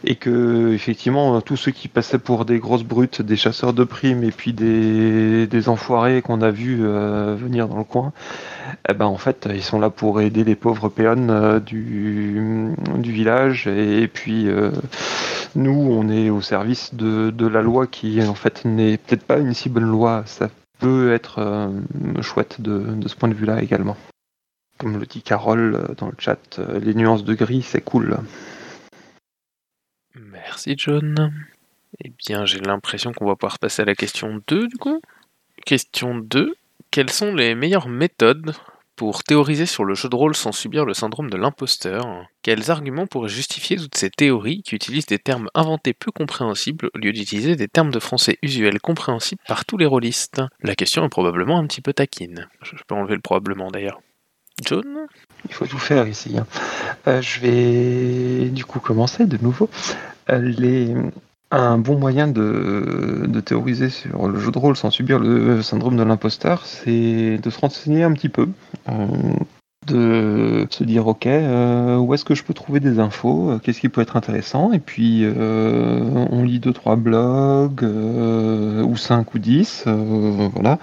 et 0.03 0.15
que 0.15 0.73
effectivement 0.73 1.41
tous 1.41 1.57
ceux 1.57 1.71
qui 1.71 1.87
passaient 1.87 2.19
pour 2.19 2.45
des 2.45 2.59
grosses 2.59 2.83
brutes, 2.83 3.21
des 3.21 3.35
chasseurs 3.35 3.73
de 3.73 3.83
primes 3.83 4.23
et 4.23 4.31
puis 4.31 4.53
des, 4.53 5.69
enfoirés 5.69 6.21
qu'on 6.21 6.41
a 6.41 6.51
vus 6.51 6.79
euh, 6.81 7.35
venir 7.35 7.67
dans 7.67 7.77
le 7.77 7.83
coin, 7.83 8.13
eh 8.87 8.93
ben 8.93 9.05
en 9.05 9.17
fait 9.17 9.47
ils 9.51 9.63
sont 9.63 9.79
là 9.79 9.89
pour 9.89 10.21
aider 10.21 10.43
les 10.43 10.55
pauvres 10.55 10.89
péonnes 10.89 11.29
euh, 11.29 11.59
du, 11.59 12.75
village 13.03 13.67
et, 13.67 14.07
puis 14.07 14.47
euh, 14.47 14.71
nous 15.55 15.71
on 15.71 16.09
est 16.09 16.29
au 16.29 16.41
service 16.41 16.93
de, 16.93 17.47
la 17.47 17.61
loi 17.61 17.87
qui 17.87 18.21
en 18.23 18.35
fait 18.35 18.65
n'est 18.65 18.97
peut-être 18.97 19.23
pas 19.23 19.37
une 19.37 19.53
si 19.53 19.69
bonne 19.69 19.89
loi. 19.89 20.23
Ça 20.25 20.49
peut 20.79 21.11
être 21.11 21.71
chouette 22.21 22.61
de, 22.61 23.07
ce 23.07 23.15
point 23.15 23.29
de 23.29 23.33
vue-là 23.33 23.61
également. 23.61 23.97
Comme 24.77 24.99
le 24.99 25.05
dit 25.07 25.23
Carole 25.23 25.95
dans 25.97 26.07
le 26.07 26.15
chat, 26.19 26.59
les 26.81 26.93
nuances 26.93 27.23
de 27.23 27.33
gris, 27.33 27.63
c'est 27.63 27.81
cool. 27.81 28.17
Merci 30.19 30.75
John. 30.77 31.31
Eh 32.03 32.11
bien, 32.25 32.45
j'ai 32.45 32.59
l'impression 32.59 33.11
qu'on 33.13 33.25
va 33.25 33.35
pouvoir 33.35 33.59
passer 33.59 33.81
à 33.81 33.85
la 33.85 33.95
question 33.95 34.41
2 34.47 34.67
du 34.67 34.77
coup. 34.77 35.01
Question 35.65 36.15
2. 36.15 36.55
Quelles 36.91 37.09
sont 37.09 37.33
les 37.33 37.55
meilleures 37.55 37.89
méthodes 37.89 38.53
pour 38.95 39.23
théoriser 39.23 39.65
sur 39.65 39.85
le 39.85 39.93
jeu 39.93 40.09
de 40.09 40.15
rôle 40.15 40.35
sans 40.35 40.51
subir 40.51 40.85
le 40.85 40.93
syndrome 40.93 41.29
de 41.29 41.37
l'imposteur? 41.37 42.05
Quels 42.41 42.71
arguments 42.71 43.07
pourraient 43.07 43.29
justifier 43.29 43.77
toutes 43.77 43.97
ces 43.97 44.09
théories 44.09 44.63
qui 44.63 44.75
utilisent 44.75 45.05
des 45.05 45.19
termes 45.19 45.49
inventés 45.53 45.93
peu 45.93 46.11
compréhensibles 46.11 46.89
au 46.93 46.97
lieu 46.97 47.13
d'utiliser 47.13 47.55
des 47.55 47.67
termes 47.67 47.91
de 47.91 47.99
français 47.99 48.37
usuels 48.41 48.79
compréhensibles 48.79 49.41
par 49.47 49.65
tous 49.65 49.77
les 49.77 49.85
rôlistes? 49.85 50.41
La 50.61 50.75
question 50.75 51.05
est 51.05 51.09
probablement 51.09 51.59
un 51.59 51.67
petit 51.67 51.81
peu 51.81 51.93
taquine. 51.93 52.47
Je 52.61 52.75
peux 52.87 52.95
enlever 52.95 53.15
le 53.15 53.21
probablement 53.21 53.69
d'ailleurs. 53.69 53.99
John 54.65 55.07
Il 55.45 55.53
faut 55.53 55.65
tout 55.67 55.77
faire 55.77 56.07
ici. 56.07 56.37
hein. 56.37 56.47
Euh, 57.07 57.21
je 57.21 57.39
vais 57.39 58.49
du 58.49 58.65
coup 58.65 58.79
commencer 58.79 59.25
de 59.25 59.37
nouveau. 59.41 59.69
Euh. 60.29 61.09
Un 61.49 61.77
bon 61.77 61.97
moyen 61.97 62.27
de, 62.27 63.23
de 63.25 63.39
théoriser 63.39 63.89
sur 63.89 64.27
le 64.27 64.37
jeu 64.37 64.51
de 64.51 64.57
rôle 64.59 64.75
sans 64.75 64.91
subir 64.91 65.17
le 65.17 65.61
syndrome 65.61 65.95
de 65.95 66.03
l'imposteur, 66.03 66.65
c'est 66.65 67.37
de 67.37 67.49
se 67.49 67.59
renseigner 67.59 68.03
un 68.03 68.11
petit 68.11 68.27
peu. 68.27 68.49
Euh, 68.89 69.07
de 69.85 70.67
se 70.69 70.83
dire 70.83 71.07
ok 71.07 71.25
où 71.27 72.13
est-ce 72.13 72.25
que 72.25 72.35
je 72.35 72.43
peux 72.43 72.53
trouver 72.53 72.81
des 72.81 72.99
infos 72.99 73.57
qu'est-ce 73.63 73.79
qui 73.79 73.87
peut 73.87 74.01
être 74.01 74.17
intéressant 74.17 74.73
et 74.73 74.79
puis 74.79 75.25
on 75.25 76.43
lit 76.43 76.59
deux 76.59 76.73
trois 76.73 76.97
blogs 76.97 77.83
ou 77.83 78.97
cinq 78.97 79.33
ou 79.33 79.39
dix 79.39 79.85
voilà 79.85 80.77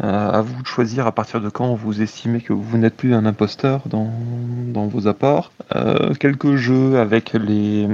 à 0.00 0.40
vous 0.40 0.62
de 0.62 0.66
choisir 0.66 1.06
à 1.06 1.12
partir 1.12 1.40
de 1.40 1.48
quand 1.48 1.74
vous 1.74 2.00
estimez 2.02 2.40
que 2.40 2.52
vous 2.52 2.78
n'êtes 2.78 2.96
plus 2.96 3.14
un 3.14 3.26
imposteur 3.26 3.82
dans, 3.86 4.10
dans 4.72 4.86
vos 4.86 5.06
apports 5.06 5.52
Euh, 5.74 6.12
quelques 6.14 6.56
jeux 6.56 6.98
avec 6.98 7.32
les, 7.32 7.88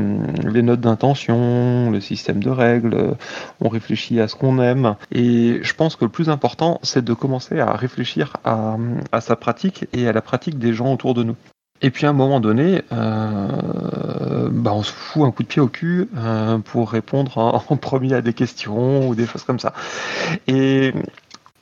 les 0.44 0.62
notes 0.62 0.80
d'intention 0.80 1.90
le 1.90 2.00
système 2.00 2.42
de 2.42 2.50
règles 2.50 2.94
euh, 2.94 3.12
on 3.60 3.68
réfléchit 3.68 4.20
à 4.20 4.26
ce 4.26 4.34
qu'on 4.34 4.58
aime 4.58 4.96
et 5.12 5.60
je 5.62 5.74
pense 5.74 5.94
que 5.94 6.04
le 6.04 6.10
plus 6.10 6.28
important 6.28 6.80
c'est 6.82 7.04
de 7.04 7.12
commencer 7.14 7.60
à 7.60 7.74
réfléchir 7.74 8.36
à, 8.44 8.76
à 9.12 9.20
sa 9.20 9.36
pratique 9.36 9.86
et 9.92 10.08
à 10.08 10.12
la 10.12 10.22
pratique 10.22 10.58
des 10.58 10.72
gens 10.72 10.92
autour 10.92 11.14
de 11.14 11.22
nous. 11.22 11.36
Et 11.80 11.90
puis 11.90 12.06
à 12.06 12.10
un 12.10 12.14
moment 12.14 12.40
donné, 12.40 12.82
euh, 12.92 14.48
bah 14.50 14.72
on 14.74 14.82
se 14.82 14.92
fout 14.92 15.22
un 15.22 15.30
coup 15.30 15.44
de 15.44 15.48
pied 15.48 15.62
au 15.62 15.68
cul 15.68 16.08
euh, 16.16 16.58
pour 16.58 16.90
répondre 16.90 17.38
en, 17.38 17.62
en 17.68 17.76
premier 17.76 18.14
à 18.14 18.20
des 18.20 18.32
questions 18.32 19.08
ou 19.08 19.14
des 19.14 19.26
choses 19.26 19.44
comme 19.44 19.60
ça. 19.60 19.72
Et 20.48 20.92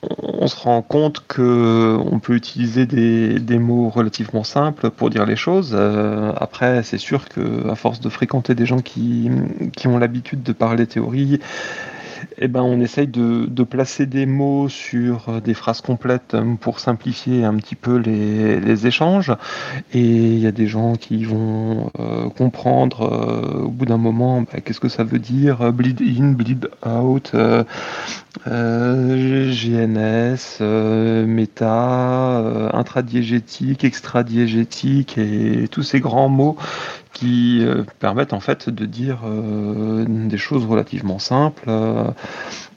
on 0.01 0.47
se 0.47 0.55
rend 0.55 0.81
compte 0.81 1.25
que 1.27 1.97
on 2.11 2.19
peut 2.19 2.35
utiliser 2.35 2.85
des, 2.85 3.59
mots 3.59 3.89
relativement 3.89 4.43
simples 4.43 4.91
pour 4.91 5.09
dire 5.09 5.25
les 5.25 5.35
choses. 5.35 5.71
Euh, 5.73 6.31
après, 6.37 6.83
c'est 6.83 6.99
sûr 6.99 7.27
que 7.27 7.67
à 7.69 7.75
force 7.75 7.99
de 7.99 8.09
fréquenter 8.09 8.53
des 8.53 8.65
gens 8.65 8.79
qui 8.79 9.29
ont 9.85 9.97
l'habitude 9.97 10.43
de 10.43 10.53
parler 10.53 10.85
théorie, 10.85 11.39
eh 12.39 12.47
ben, 12.47 12.61
on 12.61 12.79
essaye 12.79 13.07
de, 13.07 13.47
de 13.47 13.63
placer 13.63 14.05
des 14.05 14.27
mots 14.27 14.69
sur 14.69 15.29
euh, 15.29 15.39
des 15.39 15.55
phrases 15.55 15.81
complètes 15.81 16.35
euh, 16.35 16.53
pour 16.55 16.79
simplifier 16.79 17.43
un 17.43 17.55
petit 17.55 17.75
peu 17.75 17.97
les, 17.97 18.59
les 18.59 18.85
échanges. 18.85 19.31
Et 19.93 20.01
il 20.01 20.39
y 20.39 20.45
a 20.45 20.51
des 20.51 20.67
gens 20.67 20.95
qui 20.95 21.23
vont 21.23 21.91
euh, 21.99 22.29
comprendre 22.29 23.65
au 23.65 23.69
bout 23.69 23.85
d'un 23.85 23.97
moment 23.97 24.41
bah, 24.41 24.59
qu'est-ce 24.63 24.79
que 24.79 24.89
ça 24.89 25.03
veut 25.03 25.19
dire 25.19 25.71
bleed 25.73 26.01
in, 26.01 26.33
bleed 26.33 26.69
out, 26.85 27.35
GNS, 28.45 30.61
méta, 31.25 32.69
intradiégétique, 32.73 33.83
extradiégétique 33.83 35.17
et 35.17 35.67
tous 35.69 35.83
ces 35.83 35.99
grands 35.99 36.29
mots 36.29 36.57
qui 37.13 37.65
permettent 37.99 38.33
en 38.33 38.39
fait 38.39 38.69
de 38.69 38.85
dire 38.85 39.19
des 40.07 40.37
choses 40.37 40.65
relativement 40.65 41.19
simples 41.19 41.69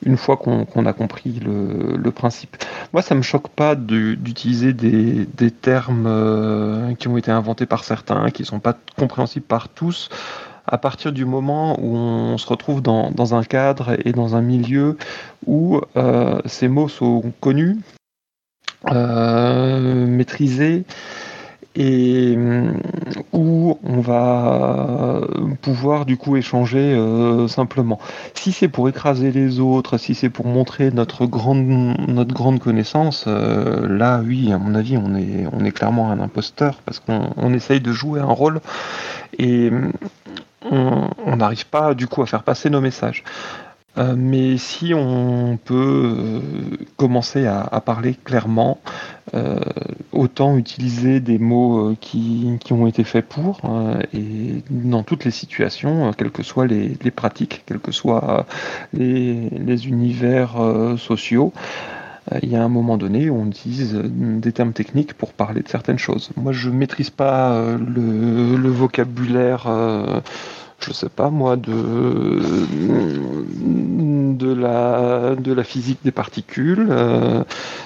une 0.04 0.16
fois 0.16 0.36
qu'on 0.36 0.86
a 0.86 0.92
compris 0.92 1.40
le, 1.44 2.10
principe. 2.10 2.56
Moi, 2.92 3.02
ça 3.02 3.14
me 3.14 3.22
choque 3.22 3.48
pas 3.48 3.74
d'utiliser 3.74 4.72
des, 4.72 5.50
termes 5.50 6.06
euh, 6.06 6.94
qui 6.94 7.08
ont 7.08 7.16
été 7.16 7.30
inventés 7.30 7.66
par 7.66 7.84
certains, 7.84 8.30
qui 8.30 8.44
sont 8.44 8.60
pas 8.60 8.76
compréhensibles 8.98 9.46
par 9.46 9.68
tous, 9.68 10.08
à 10.66 10.78
partir 10.78 11.12
du 11.12 11.24
moment 11.24 11.78
où 11.80 11.96
on 11.96 12.38
se 12.38 12.46
retrouve 12.46 12.82
dans, 12.82 13.10
dans 13.10 13.34
un 13.34 13.44
cadre 13.44 13.96
et 14.04 14.12
dans 14.12 14.36
un 14.36 14.40
milieu 14.40 14.96
où 15.46 15.80
euh, 15.96 16.40
ces 16.46 16.68
mots 16.68 16.88
sont 16.88 17.32
connus, 17.40 17.78
euh, 18.90 20.06
maîtrisés 20.06 20.84
et 21.76 22.34
hum, 22.36 22.80
où 23.32 23.78
on 23.84 24.00
va 24.00 25.20
pouvoir 25.62 26.04
du 26.04 26.16
coup 26.16 26.36
échanger 26.36 26.78
euh, 26.78 27.48
simplement. 27.48 27.98
Si 28.34 28.52
c'est 28.52 28.68
pour 28.68 28.88
écraser 28.88 29.30
les 29.30 29.60
autres, 29.60 29.98
si 29.98 30.14
c'est 30.14 30.30
pour 30.30 30.46
montrer 30.46 30.90
notre 30.90 31.26
grande, 31.26 31.66
notre 32.08 32.34
grande 32.34 32.58
connaissance, 32.58 33.24
euh, 33.26 33.86
là 33.88 34.20
oui, 34.24 34.52
à 34.52 34.58
mon 34.58 34.74
avis, 34.74 34.96
on 34.96 35.14
est, 35.14 35.46
on 35.52 35.64
est 35.64 35.72
clairement 35.72 36.10
un 36.10 36.20
imposteur 36.20 36.80
parce 36.84 36.98
qu'on 36.98 37.30
on 37.36 37.52
essaye 37.52 37.80
de 37.80 37.92
jouer 37.92 38.20
un 38.20 38.24
rôle 38.24 38.60
et 39.38 39.70
on 40.70 41.36
n'arrive 41.36 41.66
pas 41.66 41.94
du 41.94 42.06
coup 42.06 42.22
à 42.22 42.26
faire 42.26 42.42
passer 42.42 42.70
nos 42.70 42.80
messages. 42.80 43.24
Euh, 43.98 44.14
mais 44.16 44.56
si 44.56 44.94
on 44.94 45.58
peut 45.62 46.16
euh, 46.16 46.40
commencer 46.96 47.46
à 47.46 47.80
parler 47.80 48.14
clairement, 48.14 48.78
euh, 49.32 49.60
autant 50.10 50.56
utiliser 50.56 51.20
des 51.20 51.38
mots 51.38 51.90
euh, 51.90 51.96
qui, 52.00 52.58
ont 52.72 52.86
été 52.88 53.04
faits 53.04 53.26
pour, 53.28 53.60
euh, 53.64 54.00
et 54.12 54.62
dans 54.70 55.04
toutes 55.04 55.24
les 55.24 55.30
situations, 55.30 56.12
quelles 56.18 56.32
que 56.32 56.42
soient 56.42 56.66
les, 56.66 56.96
pratiques, 57.14 57.62
quels 57.66 57.78
que 57.78 57.92
soient 57.92 58.46
les, 58.92 59.86
univers 59.86 60.56
sociaux, 60.98 61.52
il 62.42 62.50
y 62.50 62.56
a 62.56 62.62
un 62.62 62.68
moment 62.68 62.96
donné 62.96 63.30
où 63.30 63.40
on 63.40 63.46
utilise 63.46 63.94
des 63.94 64.52
termes 64.52 64.72
techniques 64.72 65.14
pour 65.14 65.32
parler 65.32 65.62
de 65.62 65.68
certaines 65.68 65.98
choses. 65.98 66.30
Moi, 66.36 66.52
je 66.52 66.70
maîtrise 66.70 67.10
pas 67.10 67.76
le 67.76 68.68
vocabulaire. 68.68 69.66
Je 70.80 70.92
sais 70.92 71.08
pas 71.08 71.30
moi, 71.30 71.56
de, 71.56 72.40
de, 74.34 74.52
la, 74.54 75.34
de 75.36 75.52
la 75.52 75.64
physique 75.64 76.00
des 76.04 76.10
particules. 76.10 76.86
euh, 76.90 77.44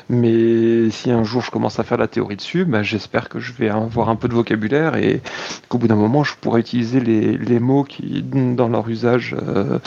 mais 0.08 0.90
si 0.90 1.10
un 1.10 1.24
jour 1.24 1.42
je 1.42 1.50
commence 1.50 1.78
à 1.78 1.82
faire 1.82 1.98
la 1.98 2.08
théorie 2.08 2.36
dessus, 2.36 2.64
bah, 2.64 2.82
j'espère 2.82 3.28
que 3.28 3.40
je 3.40 3.52
vais 3.52 3.68
avoir 3.68 4.08
un 4.08 4.16
peu 4.16 4.28
de 4.28 4.34
vocabulaire 4.34 4.96
et 4.96 5.22
qu'au 5.68 5.78
bout 5.78 5.88
d'un 5.88 5.96
moment 5.96 6.24
je 6.24 6.34
pourrai 6.40 6.60
utiliser 6.60 7.00
les, 7.00 7.36
les 7.36 7.58
mots 7.58 7.84
qui, 7.84 8.22
dans 8.22 8.68
leur 8.68 8.88
usage 8.88 9.34
euh, 9.40 9.78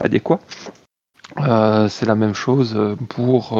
adéquat. 0.00 0.40
Euh, 1.38 1.88
c'est 1.88 2.06
la 2.06 2.14
même 2.14 2.34
chose 2.34 2.78
pour, 3.08 3.58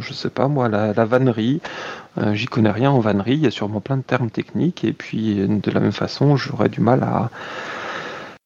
je 0.00 0.12
sais 0.12 0.30
pas 0.30 0.48
moi, 0.48 0.68
la, 0.68 0.92
vannerie. 1.04 1.60
J'y 2.32 2.46
connais 2.46 2.70
rien 2.70 2.90
en 2.90 3.00
vannerie, 3.00 3.34
il 3.34 3.40
y 3.40 3.46
a 3.46 3.50
sûrement 3.50 3.80
plein 3.80 3.98
de 3.98 4.02
termes 4.02 4.30
techniques 4.30 4.84
et 4.84 4.92
puis 4.92 5.36
de 5.46 5.70
la 5.70 5.80
même 5.80 5.92
façon 5.92 6.36
j'aurais 6.36 6.70
du 6.70 6.80
mal 6.80 7.02
à, 7.02 7.30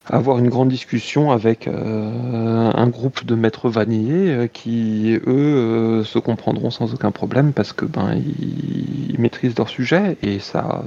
avoir 0.09 0.39
une 0.39 0.49
grande 0.49 0.69
discussion 0.69 1.31
avec 1.31 1.69
un 1.69 2.87
groupe 2.89 3.25
de 3.25 3.35
maîtres 3.35 3.69
vanillés 3.69 4.51
qui, 4.53 5.19
eux, 5.27 6.03
se 6.05 6.19
comprendront 6.19 6.71
sans 6.71 6.93
aucun 6.95 7.13
problème 7.13 7.53
parce 7.53 7.73
que 7.73 7.85
ben 7.85 8.15
ils, 8.17 9.21
maîtrisent 9.21 9.57
leur 9.57 9.69
sujet 9.69 10.17
et 10.23 10.39
ça, 10.39 10.83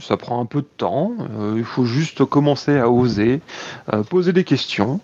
ça 0.00 0.16
prend 0.16 0.40
un 0.40 0.46
peu 0.46 0.62
de 0.62 0.68
temps. 0.76 1.12
il 1.56 1.64
faut 1.64 1.84
juste 1.84 2.24
commencer 2.24 2.78
à 2.78 2.90
oser, 2.90 3.40
poser 4.08 4.32
des 4.32 4.44
questions 4.44 5.00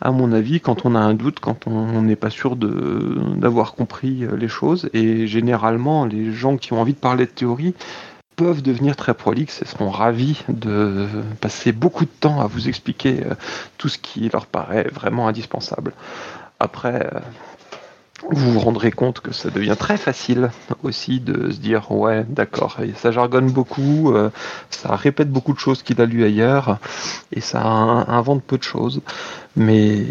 à 0.00 0.12
mon 0.12 0.32
avis, 0.32 0.60
quand 0.60 0.86
on 0.86 0.94
a 0.94 1.00
un 1.00 1.14
doute, 1.14 1.40
quand 1.40 1.66
on 1.66 2.02
n'est 2.02 2.16
pas 2.16 2.30
sûr 2.30 2.56
d'avoir 2.56 3.74
compris 3.74 4.24
euh, 4.24 4.36
les 4.36 4.48
choses. 4.48 4.88
Et 4.92 5.26
généralement, 5.26 6.04
les 6.04 6.32
gens 6.32 6.56
qui 6.56 6.72
ont 6.72 6.80
envie 6.80 6.92
de 6.92 6.98
parler 6.98 7.26
de 7.26 7.30
théorie 7.30 7.74
peuvent 8.38 8.62
devenir 8.62 8.94
très 8.94 9.14
prolixes 9.14 9.62
et 9.62 9.64
seront 9.64 9.90
ravis 9.90 10.44
de 10.48 11.08
passer 11.40 11.72
beaucoup 11.72 12.04
de 12.04 12.10
temps 12.20 12.40
à 12.40 12.46
vous 12.46 12.68
expliquer 12.68 13.26
euh, 13.26 13.34
tout 13.78 13.88
ce 13.88 13.98
qui 13.98 14.28
leur 14.28 14.46
paraît 14.46 14.84
vraiment 14.92 15.26
indispensable. 15.26 15.92
Après, 16.60 17.10
euh, 17.12 17.18
vous 18.30 18.52
vous 18.52 18.60
rendrez 18.60 18.92
compte 18.92 19.18
que 19.18 19.32
ça 19.32 19.50
devient 19.50 19.74
très 19.76 19.96
facile 19.96 20.50
aussi 20.84 21.18
de 21.18 21.50
se 21.50 21.58
dire 21.58 21.90
ouais 21.90 22.24
d'accord 22.28 22.78
ça 22.96 23.12
jargonne 23.12 23.50
beaucoup 23.50 24.12
euh, 24.12 24.30
ça 24.70 24.96
répète 24.96 25.30
beaucoup 25.30 25.52
de 25.52 25.58
choses 25.60 25.84
qu'il 25.84 26.00
a 26.00 26.04
lu 26.04 26.24
ailleurs 26.24 26.78
et 27.32 27.40
ça 27.40 27.62
invente 27.62 28.42
peu 28.42 28.58
de 28.58 28.64
choses 28.64 29.02
mais 29.54 30.04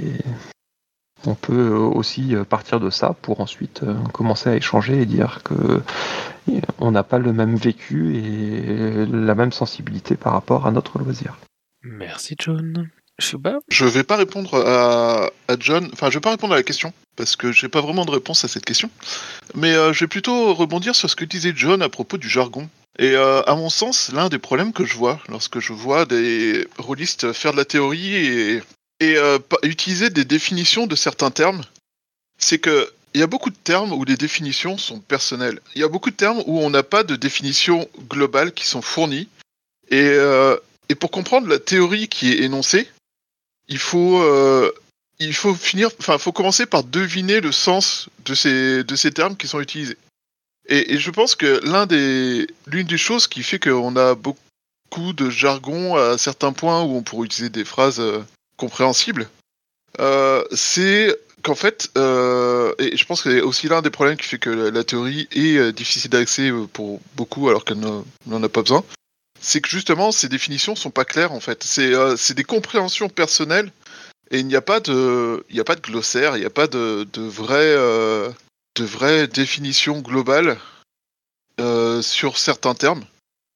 on 1.25 1.35
peut 1.35 1.71
aussi 1.71 2.33
partir 2.49 2.79
de 2.79 2.89
ça 2.89 3.13
pour 3.21 3.41
ensuite 3.41 3.81
commencer 4.13 4.49
à 4.51 4.55
échanger 4.55 5.01
et 5.01 5.05
dire 5.05 5.41
que 5.43 5.81
on 6.79 6.91
n'a 6.91 7.03
pas 7.03 7.17
le 7.17 7.33
même 7.33 7.55
vécu 7.55 8.15
et 8.15 9.05
la 9.05 9.35
même 9.35 9.51
sensibilité 9.51 10.15
par 10.15 10.33
rapport 10.33 10.65
à 10.67 10.71
notre 10.71 10.99
loisir. 10.99 11.37
Merci 11.83 12.35
John. 12.39 12.89
Je 13.19 13.85
vais 13.85 14.03
pas 14.03 14.15
répondre 14.15 14.55
à, 14.55 15.29
John, 15.59 15.89
enfin 15.93 16.09
je 16.09 16.15
vais 16.15 16.21
pas 16.21 16.29
répondre 16.29 16.53
à 16.53 16.57
la 16.57 16.63
question, 16.63 16.93
parce 17.15 17.35
que 17.35 17.51
j'ai 17.51 17.67
pas 17.67 17.81
vraiment 17.81 18.05
de 18.05 18.11
réponse 18.11 18.45
à 18.45 18.47
cette 18.47 18.65
question, 18.65 18.91
mais 19.55 19.73
euh, 19.73 19.91
je 19.91 20.01
vais 20.01 20.07
plutôt 20.07 20.53
rebondir 20.53 20.95
sur 20.95 21.09
ce 21.09 21.15
que 21.15 21.25
disait 21.25 21.53
John 21.55 21.81
à 21.81 21.89
propos 21.89 22.17
du 22.17 22.29
jargon. 22.29 22.69
Et 22.99 23.15
euh, 23.15 23.41
à 23.43 23.55
mon 23.55 23.69
sens, 23.69 24.11
l'un 24.13 24.29
des 24.29 24.37
problèmes 24.37 24.71
que 24.71 24.85
je 24.85 24.95
vois 24.95 25.19
lorsque 25.29 25.59
je 25.59 25.73
vois 25.73 26.05
des 26.05 26.67
rôlistes 26.77 27.33
faire 27.33 27.53
de 27.53 27.57
la 27.57 27.65
théorie 27.65 28.15
et, 28.15 28.61
et 28.99 29.17
euh, 29.17 29.39
utiliser 29.63 30.09
des 30.09 30.25
définitions 30.25 30.85
de 30.85 30.95
certains 30.95 31.31
termes, 31.31 31.63
c'est 32.37 32.59
que 32.59 32.89
il 33.13 33.19
y 33.19 33.23
a 33.23 33.27
beaucoup 33.27 33.49
de 33.49 33.55
termes 33.55 33.93
où 33.93 34.03
les 34.03 34.17
définitions 34.17 34.77
sont 34.77 34.99
personnelles. 34.99 35.59
Il 35.75 35.81
y 35.81 35.83
a 35.83 35.87
beaucoup 35.87 36.11
de 36.11 36.15
termes 36.15 36.43
où 36.45 36.59
on 36.59 36.69
n'a 36.69 36.83
pas 36.83 37.03
de 37.03 37.15
définition 37.15 37.87
globale 38.09 38.53
qui 38.53 38.65
sont 38.65 38.81
fournies. 38.81 39.27
Et, 39.89 40.17
et 40.89 40.95
pour 40.95 41.11
comprendre 41.11 41.47
la 41.47 41.59
théorie 41.59 42.09
qui 42.09 42.31
est 42.31 42.43
énoncée, 42.43 42.89
il 43.67 43.79
faut 43.79 44.21
euh, 44.21 44.71
il 45.19 45.33
faut 45.33 45.53
finir, 45.53 45.89
faut 45.99 46.31
commencer 46.31 46.65
par 46.65 46.83
deviner 46.83 47.41
le 47.41 47.51
sens 47.51 48.09
de 48.25 48.33
ces 48.33 48.83
de 48.83 48.95
ces 48.95 49.11
termes 49.11 49.35
qui 49.35 49.47
sont 49.47 49.59
utilisés. 49.59 49.97
Et, 50.69 50.97
je 50.97 51.11
pense 51.11 51.35
que 51.35 51.61
l'un 51.63 51.85
des 51.85 52.47
l'une 52.67 52.87
des 52.87 52.97
choses 52.97 53.27
qui 53.27 53.43
fait 53.43 53.59
qu'on 53.59 53.95
a 53.95 54.15
beaucoup 54.15 55.13
de 55.13 55.29
jargon 55.29 55.95
à 55.95 56.17
certains 56.17 56.53
points 56.53 56.83
où 56.83 56.95
on 56.95 57.03
pourrait 57.03 57.25
utiliser 57.25 57.49
des 57.49 57.65
phrases 57.65 57.99
euh, 57.99 58.19
compréhensibles, 58.57 59.29
euh, 59.99 60.43
c'est 60.53 61.17
qu'en 61.47 61.55
fait, 61.55 61.89
et 61.95 62.97
je 62.97 63.05
pense 63.05 63.21
que 63.21 63.31
c'est 63.31 63.41
aussi 63.41 63.67
l'un 63.67 63.81
des 63.81 63.89
problèmes 63.89 64.17
qui 64.17 64.27
fait 64.27 64.37
que 64.37 64.49
la, 64.49 64.83
théorie 64.83 65.27
est 65.31 65.71
difficile 65.71 66.11
d'accès 66.11 66.51
pour 66.73 67.01
beaucoup 67.15 67.49
alors 67.49 67.65
qu'elle 67.65 67.79
n'en 67.79 68.43
a 68.43 68.49
pas 68.49 68.61
besoin, 68.61 68.83
c'est 69.39 69.61
que 69.61 69.69
justement 69.69 70.11
ces 70.11 70.29
définitions 70.29 70.75
sont 70.75 70.91
pas 70.91 71.05
claires 71.05 71.31
en 71.31 71.39
fait. 71.39 71.63
C'est 71.63 71.93
euh, 71.93 72.15
des 72.35 72.43
compréhensions 72.43 73.09
personnelles 73.09 73.71
et 74.31 74.39
il 74.39 74.47
n'y 74.47 74.55
a 74.55 74.61
pas 74.61 74.79
de 74.79 75.45
il 75.49 75.59
a 75.59 75.63
pas 75.63 75.75
de 75.75 75.81
glossaire, 75.81 76.35
il 76.35 76.39
n'y 76.41 76.45
a 76.45 76.51
pas 76.51 76.67
de 76.67 77.07
de 77.13 77.21
vraie 77.21 77.55
euh, 77.55 78.29
de 78.75 78.83
vraie 78.83 79.27
définition 79.27 79.99
globale 79.99 80.57
euh, 81.59 82.01
sur 82.01 82.37
certains 82.37 82.75
termes. 82.75 83.05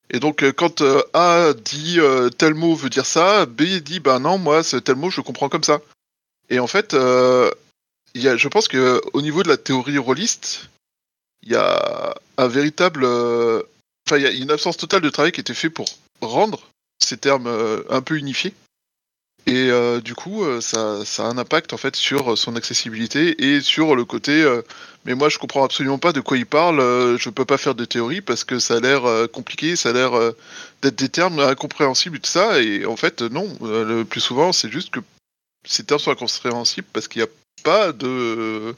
Et 0.09 0.19
donc 0.19 0.49
quand 0.51 0.83
A 1.13 1.53
dit 1.53 1.99
tel 2.37 2.53
mot 2.53 2.75
veut 2.75 2.89
dire 2.89 3.05
ça, 3.05 3.45
B 3.45 3.63
dit 3.83 3.99
ben 3.99 4.19
non 4.19 4.37
moi 4.37 4.63
ce 4.63 4.77
tel 4.77 4.95
mot 4.95 5.09
je 5.09 5.21
comprends 5.21 5.49
comme 5.49 5.63
ça. 5.63 5.79
Et 6.49 6.59
en 6.59 6.67
fait 6.67 6.93
y 8.15 8.27
a, 8.27 8.37
je 8.37 8.47
pense 8.47 8.67
que 8.67 9.01
au 9.13 9.21
niveau 9.21 9.43
de 9.43 9.49
la 9.49 9.57
théorie 9.57 9.97
rôliste, 9.97 10.69
il 11.43 11.51
y 11.51 11.55
a 11.55 12.15
un 12.37 12.47
véritable 12.47 13.05
il 14.17 14.23
y 14.23 14.27
a 14.27 14.31
une 14.31 14.51
absence 14.51 14.77
totale 14.77 15.01
de 15.01 15.09
travail 15.09 15.31
qui 15.31 15.41
était 15.41 15.53
fait 15.53 15.69
pour 15.69 15.87
rendre 16.21 16.67
ces 16.99 17.17
termes 17.17 17.47
euh, 17.47 17.83
un 17.89 18.01
peu 18.01 18.17
unifiés. 18.17 18.53
Et 19.47 19.69
euh, 19.71 20.01
du 20.01 20.13
coup, 20.13 20.43
euh, 20.43 20.61
ça, 20.61 20.99
a 21.17 21.23
un 21.23 21.37
impact 21.37 21.73
en 21.73 21.77
fait 21.77 21.95
sur 21.95 22.37
son 22.37 22.55
accessibilité 22.55 23.43
et 23.43 23.61
sur 23.61 23.95
le 23.95 24.05
côté. 24.05 24.45
mais 25.05 25.15
moi, 25.15 25.29
je 25.29 25.39
comprends 25.39 25.63
absolument 25.63 25.97
pas 25.97 26.13
de 26.13 26.21
quoi 26.21 26.37
il 26.37 26.45
parle. 26.45 26.79
je 27.17 27.29
peux 27.29 27.45
pas 27.45 27.57
faire 27.57 27.75
de 27.75 27.85
théorie 27.85 28.21
parce 28.21 28.43
que 28.43 28.59
ça 28.59 28.75
a 28.75 28.79
l'air 28.79 29.03
compliqué, 29.31 29.75
ça 29.75 29.89
a 29.89 29.93
l'air 29.93 30.11
d'être 30.81 30.95
des 30.95 31.09
termes 31.09 31.39
incompréhensibles 31.39 32.17
et 32.17 32.19
tout 32.19 32.29
ça. 32.29 32.61
Et 32.61 32.85
en 32.85 32.95
fait, 32.95 33.21
non. 33.21 33.47
le 33.61 34.03
plus 34.03 34.21
souvent, 34.21 34.51
c'est 34.51 34.71
juste 34.71 34.91
que 34.91 34.99
ces 35.65 35.83
termes 35.83 35.99
sont 35.99 36.11
incompréhensibles 36.11 36.87
parce 36.93 37.07
qu'il 37.07 37.21
n'y 37.21 37.27
a 37.27 37.31
pas 37.61 37.91
de 37.91 38.75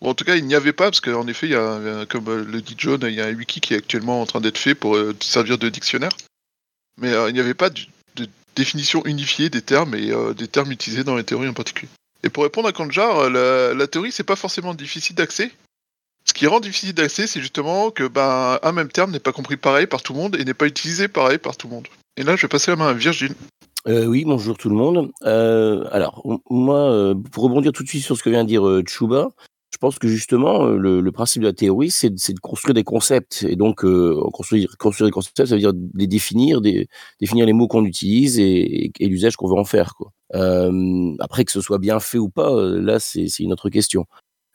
en 0.00 0.14
tout 0.14 0.24
cas, 0.24 0.36
il 0.36 0.46
n'y 0.46 0.54
avait 0.54 0.72
pas, 0.72 0.84
parce 0.84 1.00
qu'en 1.00 1.26
effet, 1.26 1.46
il 1.46 1.52
y 1.52 1.56
a, 1.56 2.06
comme 2.06 2.28
euh, 2.28 2.44
le 2.44 2.60
dit 2.60 2.74
John, 2.76 3.00
il 3.02 3.14
y 3.14 3.20
a 3.20 3.26
un 3.26 3.34
wiki 3.34 3.60
qui 3.60 3.74
est 3.74 3.78
actuellement 3.78 4.20
en 4.20 4.26
train 4.26 4.40
d'être 4.40 4.58
fait 4.58 4.74
pour 4.74 4.96
euh, 4.96 5.16
servir 5.20 5.58
de 5.58 5.68
dictionnaire. 5.68 6.12
Mais 7.00 7.12
euh, 7.12 7.30
il 7.30 7.32
n'y 7.32 7.40
avait 7.40 7.54
pas 7.54 7.70
de, 7.70 7.80
définition 8.54 9.04
unifiée 9.04 9.50
des 9.50 9.60
termes 9.60 9.94
et 9.94 10.10
des 10.34 10.48
termes 10.48 10.72
utilisés 10.72 11.04
dans 11.04 11.14
les 11.14 11.24
théories 11.24 11.48
en 11.48 11.52
particulier. 11.52 11.90
Et 12.22 12.30
pour 12.30 12.42
répondre 12.42 12.66
à 12.66 12.72
Kanjar, 12.72 13.28
la, 13.28 13.74
la 13.74 13.86
théorie, 13.86 14.12
c'est 14.12 14.24
pas 14.24 14.34
forcément 14.34 14.72
difficile 14.72 15.14
d'accès. 15.14 15.52
Ce 16.24 16.32
qui 16.32 16.46
rend 16.46 16.58
difficile 16.58 16.94
d'accès, 16.94 17.26
c'est 17.26 17.42
justement 17.42 17.90
que 17.90 18.08
ben, 18.08 18.58
un 18.62 18.72
même 18.72 18.88
terme 18.88 19.10
n'est 19.10 19.20
pas 19.20 19.32
compris 19.32 19.58
pareil 19.58 19.86
par 19.86 20.02
tout 20.02 20.14
le 20.14 20.20
monde 20.20 20.36
et 20.36 20.44
n'est 20.46 20.54
pas 20.54 20.64
utilisé 20.64 21.06
pareil 21.06 21.36
par 21.36 21.58
tout 21.58 21.68
le 21.68 21.74
monde. 21.74 21.86
Et 22.16 22.22
là, 22.22 22.34
je 22.34 22.42
vais 22.42 22.48
passer 22.48 22.70
la 22.70 22.78
main 22.78 22.88
à 22.88 22.94
Virgile. 22.94 23.34
Oui, 23.86 24.24
bonjour 24.24 24.56
tout 24.58 24.68
le 24.68 24.76
monde. 24.76 25.12
alors, 25.22 26.22
moi, 26.50 27.14
pour 27.32 27.44
rebondir 27.44 27.72
tout 27.72 27.82
de 27.82 27.88
suite 27.88 28.02
sur 28.02 28.16
ce 28.16 28.22
que 28.22 28.30
vient 28.30 28.44
de 28.44 28.48
dire 28.48 28.82
Chuba, 28.86 29.30
je 29.76 29.78
pense 29.78 29.98
que 29.98 30.08
justement, 30.08 30.64
le, 30.64 31.02
le 31.02 31.12
principe 31.12 31.42
de 31.42 31.48
la 31.48 31.52
théorie, 31.52 31.90
c'est 31.90 32.08
de, 32.08 32.40
construire 32.40 32.72
des 32.72 32.82
concepts. 32.82 33.44
Et 33.46 33.56
donc, 33.56 33.84
euh, 33.84 34.18
construire, 34.32 34.74
construire 34.78 35.08
des 35.08 35.12
concepts, 35.12 35.36
ça 35.36 35.54
veut 35.54 35.60
dire 35.60 35.74
les 35.94 36.06
définir, 36.06 36.62
des, 36.62 36.88
définir 37.20 37.44
les 37.44 37.52
mots 37.52 37.68
qu'on 37.68 37.84
utilise 37.84 38.38
et, 38.38 38.90
et, 38.98 39.06
l'usage 39.06 39.36
qu'on 39.36 39.48
veut 39.48 39.58
en 39.60 39.66
faire. 39.66 39.94
Quoi. 39.94 40.12
Euh, 40.34 41.14
après, 41.20 41.44
que 41.44 41.52
ce 41.52 41.60
soit 41.60 41.78
bien 41.78 42.00
fait 42.00 42.16
ou 42.16 42.30
pas, 42.30 42.50
là, 42.58 42.98
c'est 42.98 43.28
une 43.40 43.52
autre 43.52 43.68
question. 43.68 44.06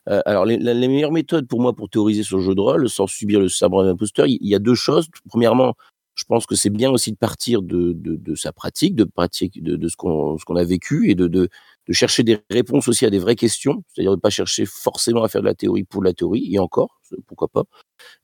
Euh, 0.08 0.22
alors, 0.26 0.44
les, 0.44 0.56
les, 0.56 0.88
meilleures 0.88 1.12
méthodes 1.12 1.46
pour 1.46 1.60
moi 1.60 1.72
pour 1.72 1.88
théoriser 1.88 2.24
sur 2.24 2.38
le 2.38 2.42
jeu 2.42 2.56
de 2.56 2.60
rôle, 2.60 2.88
sans 2.88 3.06
subir 3.06 3.38
le 3.38 3.48
sabre 3.48 3.84
d'imposteur, 3.84 4.26
il 4.26 4.38
y 4.40 4.56
a 4.56 4.58
deux 4.58 4.74
choses. 4.74 5.06
Premièrement, 5.28 5.74
je 6.14 6.24
pense 6.24 6.46
que 6.46 6.54
c'est 6.54 6.70
bien 6.70 6.90
aussi 6.90 7.12
de 7.12 7.16
partir 7.16 7.62
de, 7.62 7.92
de, 7.92 8.16
de, 8.16 8.34
sa 8.34 8.52
pratique, 8.52 8.94
de 8.96 9.04
pratique 9.04 9.62
de, 9.62 9.76
de 9.76 9.88
ce 9.88 9.96
qu'on 9.96 10.56
a 10.56 10.64
vécu 10.64 11.10
et 11.10 11.14
de, 11.14 11.26
de, 11.26 11.48
chercher 11.90 12.22
des 12.22 12.38
réponses 12.50 12.88
aussi 12.88 13.04
à 13.06 13.10
des 13.10 13.18
vraies 13.18 13.36
questions, 13.36 13.82
c'est-à-dire 13.88 14.14
de 14.14 14.20
pas 14.20 14.30
chercher 14.30 14.66
forcément 14.66 15.24
à 15.24 15.28
faire 15.28 15.40
de 15.42 15.46
la 15.46 15.54
théorie 15.54 15.84
pour 15.84 16.02
la 16.02 16.12
théorie, 16.12 16.48
et 16.52 16.58
encore, 16.58 17.00
pourquoi 17.26 17.48
pas, 17.48 17.64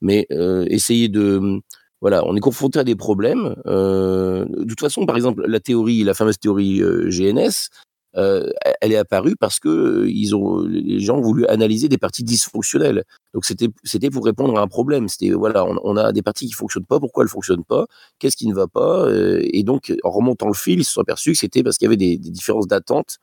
mais 0.01 0.27
euh, 0.31 0.65
essayer 0.69 1.09
de 1.09 1.61
voilà, 2.01 2.25
on 2.25 2.35
est 2.35 2.39
confronté 2.39 2.79
à 2.79 2.83
des 2.83 2.95
problèmes. 2.95 3.55
Euh, 3.65 4.45
de 4.45 4.63
toute 4.63 4.79
façon, 4.79 5.05
par 5.05 5.17
exemple, 5.17 5.43
la 5.45 5.59
théorie, 5.59 6.03
la 6.03 6.13
fameuse 6.13 6.39
théorie 6.39 6.81
euh, 6.81 7.09
GNS, 7.09 7.69
euh, 8.17 8.49
elle 8.81 8.91
est 8.91 8.97
apparue 8.97 9.35
parce 9.35 9.59
que 9.59 9.69
euh, 9.69 10.09
ils 10.09 10.35
ont, 10.35 10.63
les 10.63 10.99
gens 10.99 11.17
ont 11.17 11.21
voulu 11.21 11.45
analyser 11.47 11.89
des 11.89 11.99
parties 11.99 12.23
dysfonctionnelles. 12.23 13.03
Donc 13.33 13.45
c'était 13.45 13.69
c'était 13.83 14.09
pour 14.09 14.25
répondre 14.25 14.57
à 14.57 14.61
un 14.61 14.67
problème. 14.67 15.07
C'était 15.07 15.29
voilà, 15.31 15.63
on, 15.65 15.77
on, 15.83 15.95
a 15.95 16.11
des 16.11 16.23
parties 16.23 16.47
qui 16.47 16.53
fonctionnent 16.53 16.85
pas. 16.85 16.99
Pourquoi 16.99 17.23
elles 17.23 17.29
fonctionnent 17.29 17.63
pas? 17.63 17.85
Qu'est-ce 18.17 18.35
qui 18.35 18.47
ne 18.47 18.55
va 18.55 18.67
pas? 18.67 19.05
Euh, 19.05 19.41
Et 19.53 19.63
donc 19.63 19.93
en 20.03 20.09
remontant 20.09 20.47
le 20.47 20.53
fil, 20.55 20.79
ils 20.79 20.85
se 20.85 20.93
sont 20.93 21.01
aperçus 21.01 21.33
que 21.33 21.37
c'était 21.37 21.61
parce 21.63 21.77
qu'il 21.77 21.85
y 21.85 21.89
avait 21.89 21.97
des, 21.97 22.17
des 22.17 22.31
différences 22.31 22.67
d'attente 22.67 23.17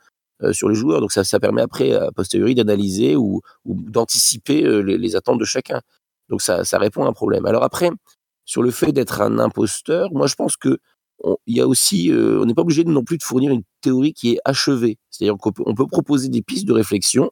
sur 0.53 0.69
les 0.69 0.75
joueurs. 0.75 1.01
Donc 1.01 1.13
ça, 1.13 1.25
ça 1.25 1.41
permet 1.41 1.63
après, 1.63 1.93
à 1.95 2.13
posteriori, 2.13 2.55
d'analyser 2.55 3.17
ou, 3.17 3.41
ou 3.65 3.75
d'anticiper 3.75 4.61
les, 4.83 4.99
les, 4.99 5.17
attentes 5.17 5.41
de 5.41 5.47
chacun. 5.47 5.81
Donc 6.29 6.43
ça, 6.43 6.63
ça 6.65 6.79
répond 6.79 7.05
à 7.05 7.09
un 7.09 7.15
problème. 7.15 7.47
Alors 7.47 7.63
après, 7.63 7.89
sur 8.45 8.63
le 8.63 8.71
fait 8.71 8.93
d'être 8.93 9.23
un 9.23 9.39
imposteur, 9.39 10.13
moi 10.13 10.27
je 10.27 10.35
pense 10.35 10.57
que 10.59 10.79
il 11.47 11.57
y 11.57 11.61
a 11.61 11.67
aussi, 11.67 12.11
euh, 12.11 12.41
on 12.41 12.47
n'est 12.47 12.55
pas 12.55 12.63
obligé 12.63 12.85
non 12.85 13.05
plus 13.05 13.19
de 13.19 13.23
fournir 13.23 13.53
une 13.53 13.63
théorie 13.81 14.13
qui 14.13 14.33
est 14.33 14.39
achevée. 14.45 14.99
C'est-à-dire 15.11 15.37
qu'on 15.39 15.53
peut, 15.53 15.63
on 15.67 15.75
peut 15.75 15.87
proposer 15.87 16.29
des 16.29 16.43
pistes 16.43 16.67
de 16.67 16.73
réflexion, 16.73 17.31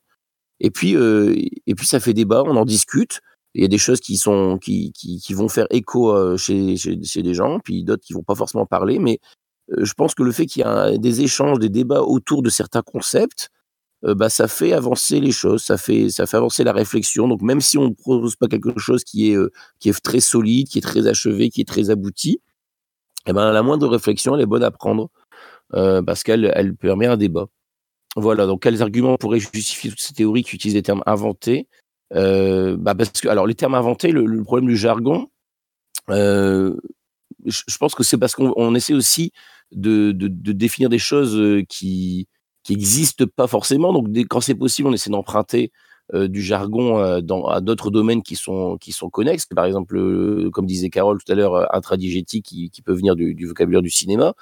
et 0.60 0.70
puis, 0.70 0.96
euh, 0.96 1.34
et 1.66 1.74
puis 1.74 1.86
ça 1.86 2.00
fait 2.00 2.14
débat, 2.14 2.42
on 2.46 2.56
en 2.56 2.64
discute. 2.64 3.20
Il 3.54 3.62
y 3.62 3.64
a 3.64 3.68
des 3.68 3.78
choses 3.78 4.00
qui 4.00 4.16
sont, 4.16 4.58
qui, 4.58 4.92
qui, 4.92 5.20
qui 5.20 5.34
vont 5.34 5.48
faire 5.48 5.66
écho 5.70 6.12
euh, 6.12 6.36
chez, 6.36 6.76
chez, 6.76 7.02
chez, 7.04 7.22
des 7.22 7.34
gens, 7.34 7.60
puis 7.60 7.84
d'autres 7.84 8.02
qui 8.02 8.12
vont 8.12 8.22
pas 8.22 8.34
forcément 8.34 8.66
parler. 8.66 8.98
Mais 8.98 9.20
je 9.78 9.92
pense 9.94 10.14
que 10.14 10.22
le 10.22 10.32
fait 10.32 10.46
qu'il 10.46 10.60
y 10.60 10.64
a 10.64 10.96
des 10.98 11.22
échanges, 11.22 11.58
des 11.58 11.68
débats 11.68 12.02
autour 12.02 12.42
de 12.42 12.50
certains 12.50 12.82
concepts, 12.82 13.50
bah, 14.02 14.28
ça 14.28 14.48
fait 14.48 14.74
avancer 14.74 15.18
les 15.18 15.32
choses, 15.32 15.62
ça 15.62 15.78
fait, 15.78 16.10
ça 16.10 16.26
fait 16.26 16.36
avancer 16.36 16.62
la 16.62 16.72
réflexion. 16.72 17.26
Donc 17.26 17.40
même 17.40 17.62
si 17.62 17.78
on 17.78 17.88
ne 17.88 17.94
propose 17.94 18.36
pas 18.36 18.48
quelque 18.48 18.78
chose 18.78 19.02
qui 19.02 19.30
est, 19.30 19.38
qui 19.80 19.88
est 19.88 19.98
très 20.04 20.20
solide, 20.20 20.68
qui 20.68 20.78
est 20.78 20.82
très 20.82 21.06
achevé, 21.06 21.48
qui 21.48 21.62
est 21.62 21.68
très 21.68 21.88
abouti, 21.88 22.40
eh 23.26 23.32
ben, 23.32 23.52
la 23.52 23.62
moindre 23.62 23.88
réflexion, 23.88 24.34
elle 24.34 24.42
est 24.42 24.46
bonne 24.46 24.64
à 24.64 24.70
prendre. 24.70 25.10
euh, 25.74 26.02
parce 26.02 26.22
qu'elle 26.24 26.52
elle 26.54 26.76
permet 26.76 27.06
un 27.06 27.16
débat. 27.16 27.46
Voilà, 28.16 28.46
donc 28.46 28.62
quels 28.62 28.82
arguments 28.82 29.16
pourraient 29.18 29.40
justifier 29.40 29.90
toutes 29.90 30.00
ces 30.00 30.14
théories 30.14 30.44
qui 30.44 30.56
utilisent 30.56 30.74
des 30.74 30.82
termes 30.82 31.02
inventés? 31.06 31.68
Euh, 32.14 32.76
bah 32.78 32.94
parce 32.94 33.12
que, 33.12 33.28
alors, 33.28 33.46
les 33.46 33.54
termes 33.56 33.74
inventés, 33.74 34.12
le, 34.12 34.42
problème 34.44 34.68
du 34.68 34.76
jargon, 34.76 35.28
euh, 36.10 36.76
je, 37.46 37.78
pense 37.78 37.94
que 37.94 38.04
c'est 38.04 38.18
parce 38.18 38.34
qu'on 38.34 38.74
essaie 38.74 38.94
aussi 38.94 39.32
de, 39.72 40.12
de, 40.12 40.28
de, 40.28 40.52
définir 40.52 40.88
des 40.90 40.98
choses 40.98 41.64
qui 41.68 42.28
qui 42.64 42.72
n'existent 42.74 43.26
pas 43.36 43.46
forcément. 43.46 43.92
Donc, 43.92 44.10
dès, 44.10 44.24
quand 44.24 44.40
c'est 44.40 44.54
possible, 44.56 44.88
on 44.88 44.92
essaie 44.92 45.10
d'emprunter 45.10 45.70
euh, 45.70 45.74
du 46.12 46.42
jargon 46.42 46.98
euh, 46.98 47.20
dans, 47.20 47.46
à 47.46 47.60
d'autres 47.60 47.90
domaines 47.90 48.22
qui 48.22 48.36
sont, 48.36 48.76
qui 48.78 48.92
sont 48.92 49.08
connexes. 49.08 49.46
Par 49.46 49.64
exemple, 49.64 49.96
euh, 49.96 50.50
comme 50.50 50.66
disait 50.66 50.90
Carole 50.90 51.22
tout 51.22 51.32
à 51.32 51.34
l'heure, 51.34 51.74
intradigétique 51.74 52.44
qui, 52.44 52.70
qui 52.70 52.82
peut 52.82 52.92
venir 52.92 53.16
du, 53.16 53.34
du 53.34 53.46
vocabulaire 53.46 53.82
du 53.82 53.90
cinéma. 53.90 54.34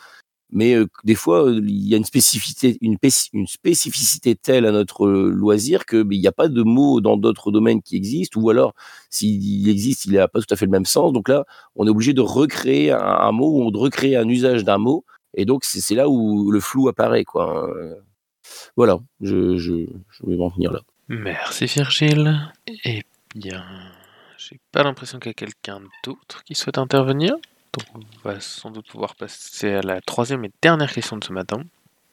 Mais 0.55 0.77
des 1.05 1.15
fois, 1.15 1.51
il 1.51 1.89
y 1.89 1.95
a 1.95 1.97
une 1.97 2.05
spécificité, 2.05 2.77
une, 2.83 2.99
une 3.33 3.47
spécificité 3.47 4.35
telle 4.35 4.67
à 4.67 4.71
notre 4.71 5.09
loisir 5.09 5.87
que 5.87 6.07
il 6.11 6.21
n'y 6.21 6.27
a 6.27 6.33
pas 6.33 6.49
de 6.49 6.63
mots 6.63 7.01
dans 7.01 7.17
d'autres 7.17 7.51
domaines 7.51 7.81
qui 7.81 7.97
existent, 7.97 8.39
ou 8.39 8.51
alors 8.51 8.75
s'il 9.09 9.67
existe, 9.67 10.05
il 10.05 10.13
n'a 10.13 10.29
pas 10.29 10.41
tout 10.41 10.53
à 10.53 10.57
fait 10.57 10.67
le 10.67 10.71
même 10.71 10.85
sens. 10.85 11.15
Donc 11.15 11.31
là, 11.31 11.47
on 11.75 11.87
est 11.87 11.91
obligé 11.91 12.13
de 12.13 12.21
recréer 12.21 12.91
un, 12.91 12.99
un 12.99 13.33
mot 13.33 13.65
ou 13.65 13.71
de 13.71 13.79
recréer 13.79 14.15
un 14.17 14.29
usage 14.29 14.63
d'un 14.63 14.77
mot, 14.77 15.07
et 15.33 15.47
donc 15.47 15.65
c'est 15.65 15.95
là 15.95 16.11
où 16.11 16.51
le 16.51 16.61
flou 16.61 16.87
apparaît, 16.89 17.25
quoi. 17.25 17.73
Voilà, 18.77 18.99
je, 19.23 19.57
je, 19.57 19.87
je 20.11 20.27
vais 20.27 20.37
m'en 20.37 20.49
venir 20.51 20.71
là. 20.71 20.81
Merci 21.09 21.67
Virgile. 21.67 22.53
Eh 22.85 23.03
bien, 23.35 23.65
j'ai 24.39 24.61
pas 24.71 24.83
l'impression 24.83 25.19
qu'il 25.19 25.31
y 25.31 25.33
a 25.33 25.35
quelqu'un 25.35 25.81
d'autre 26.05 26.43
qui 26.45 26.55
souhaite 26.55 26.79
intervenir. 26.79 27.35
Donc 27.73 27.87
on 27.95 28.29
va 28.29 28.41
sans 28.41 28.71
doute 28.71 28.89
pouvoir 28.89 29.15
passer 29.17 29.73
à 29.73 29.83
la 29.83 30.01
troisième 30.01 30.45
et 30.45 30.51
dernière 30.61 30.93
question 30.93 31.17
de 31.17 31.25
ce 31.25 31.33
matin. 31.33 31.65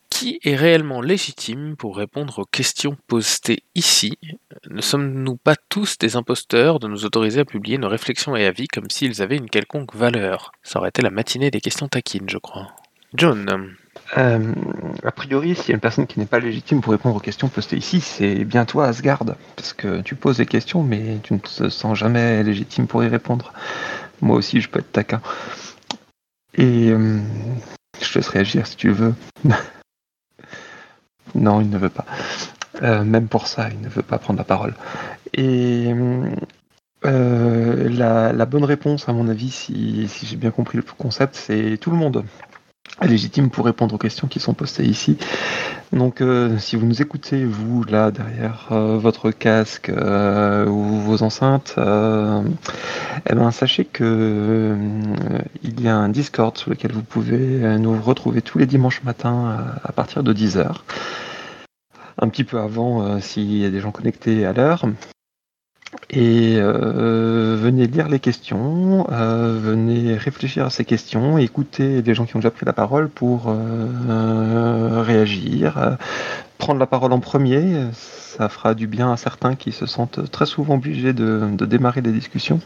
Qui 0.10 0.40
est 0.44 0.56
réellement 0.56 1.02
légitime 1.02 1.78
pour 1.78 1.96
répondre 1.96 2.40
aux 2.40 2.46
questions 2.46 2.98
postées 3.08 3.64
ici? 3.76 4.18
Ne 4.70 4.82
sommes-nous 4.82 5.38
pas 5.38 5.56
tous 5.70 5.98
des 5.98 6.16
imposteurs 6.16 6.80
de 6.80 6.88
nous 6.88 7.06
autoriser 7.06 7.42
à 7.42 7.46
publier 7.46 7.78
nos 7.78 7.88
réflexions 7.88 8.36
et 8.36 8.46
avis 8.46 8.68
comme 8.68 8.90
s'ils 8.90 9.22
avaient 9.22 9.38
une 9.38 9.50
quelconque 9.50 9.96
valeur? 9.96 10.52
Ça 10.64 10.80
aurait 10.80 10.90
été 10.90 11.02
la 11.02 11.12
matinée 11.12 11.52
des 11.52 11.62
questions 11.62 11.88
taquines, 11.88 12.28
je 12.28 12.38
crois. 12.38 12.76
John 13.14 13.76
euh, 14.18 14.54
a 15.04 15.12
priori, 15.12 15.56
s'il 15.56 15.70
y 15.70 15.72
a 15.72 15.76
une 15.76 15.82
personne 15.82 16.08
qui 16.08 16.20
n'est 16.20 16.26
pas 16.26 16.40
légitime 16.40 16.82
pour 16.82 16.92
répondre 16.92 17.16
aux 17.16 17.22
questions 17.22 17.48
postées 17.48 17.78
ici, 17.78 18.02
c'est 18.02 18.44
bien 18.44 18.66
toi, 18.66 18.88
Asgard. 18.88 19.24
Parce 19.56 19.74
que 19.74 20.02
tu 20.02 20.16
poses 20.16 20.38
des 20.38 20.46
questions, 20.46 20.84
mais 20.84 21.20
tu 21.24 21.34
ne 21.34 21.40
te 21.40 21.70
sens 21.70 21.98
jamais 21.98 22.44
légitime 22.44 22.88
pour 22.88 23.04
y 23.04 23.08
répondre. 23.08 23.54
Moi 24.22 24.38
aussi, 24.38 24.62
je 24.62 24.70
peux 24.70 24.80
être 24.80 24.92
taquin. 24.92 25.22
Et 26.56 26.90
euh, 26.90 27.20
je 28.02 28.12
te 28.12 28.20
laisse 28.20 28.30
réagir 28.30 28.66
si 28.66 28.76
tu 28.76 28.90
veux. 28.90 29.14
non, 31.36 31.62
il 31.62 31.70
ne 31.70 31.78
veut 31.78 31.90
pas. 31.90 32.06
Euh, 32.82 33.04
même 33.04 33.28
pour 33.28 33.48
ça, 33.48 33.70
il 33.70 33.80
ne 33.82 33.90
veut 33.90 34.02
pas 34.02 34.18
prendre 34.18 34.40
la 34.40 34.46
parole. 34.46 34.74
Et 35.34 35.94
la, 37.04 38.46
bonne 38.46 38.64
réponse, 38.64 39.08
à 39.08 39.14
mon 39.14 39.28
avis, 39.28 39.52
si 39.52 40.10
j'ai 40.24 40.36
bien 40.36 40.52
compris 40.52 40.78
le 40.78 40.84
concept, 40.98 41.36
c'est 41.36 41.78
tout 41.78 41.92
le 41.92 41.98
monde 41.98 42.26
légitime 43.02 43.50
pour 43.50 43.66
répondre 43.66 43.96
aux 43.96 43.98
questions 43.98 44.28
qui 44.28 44.40
sont 44.40 44.54
postées 44.54 44.86
ici. 44.86 45.18
Donc 45.92 46.22
euh, 46.22 46.58
si 46.60 46.76
vous 46.76 46.86
nous 46.86 47.02
écoutez, 47.02 47.46
vous, 47.46 47.84
là, 47.84 48.12
derrière 48.12 48.68
euh, 48.72 48.98
votre 48.98 49.32
casque 49.32 49.90
euh, 49.90 50.68
ou 50.68 50.84
vos 51.00 51.24
enceintes, 51.24 51.76
eh 51.78 53.36
ben, 53.36 53.52
sachez 53.52 53.86
que 53.86 54.76
il 55.64 55.82
y 55.82 55.88
a 55.88 55.96
un 55.96 56.10
Discord 56.10 56.58
sur 56.58 56.70
lequel 56.70 56.92
vous 56.92 57.04
pouvez 57.04 57.78
nous 57.80 58.00
retrouver 58.02 58.42
tous 58.42 58.60
les 58.60 58.66
dimanches 58.66 59.04
matins 59.04 59.58
à 59.84 59.92
partir 59.92 60.24
de 60.24 60.34
10h. 60.34 60.68
Un 62.22 62.28
petit 62.28 62.44
peu 62.44 62.60
avant 62.60 63.20
s'il 63.20 63.58
y 63.58 63.66
a 63.66 63.70
des 63.70 63.80
gens 63.80 63.92
connectés 63.92 64.46
à 64.46 64.54
l'heure. 64.54 64.86
Et 66.12 66.58
euh, 66.58 67.56
venez 67.60 67.88
lire 67.88 68.10
les 68.10 68.20
questions, 68.20 69.08
euh, 69.12 69.60
venez 69.60 70.16
réfléchir 70.16 70.66
à 70.66 70.70
ces 70.70 70.86
questions, 70.86 71.38
écouter 71.40 72.02
les 72.04 72.14
gens 72.14 72.26
qui 72.26 72.36
ont 72.36 72.40
déjà 72.40 72.52
pris 72.52 72.66
la 72.66 72.74
parole 72.74 73.10
pour 73.10 73.46
euh, 73.48 75.02
réagir, 75.04 75.98
prendre 76.60 76.80
la 76.80 76.86
parole 76.86 77.12
en 77.12 77.20
premier. 77.20 77.86
Ça 77.94 78.50
fera 78.50 78.76
du 78.76 78.86
bien 78.86 79.12
à 79.12 79.18
certains 79.18 79.56
qui 79.56 79.72
se 79.72 79.88
sentent 79.88 80.30
très 80.32 80.46
souvent 80.46 80.76
obligés 80.76 81.14
de, 81.14 81.48
démarrer 81.66 82.02
des 82.02 82.12
discussions. 82.12 82.60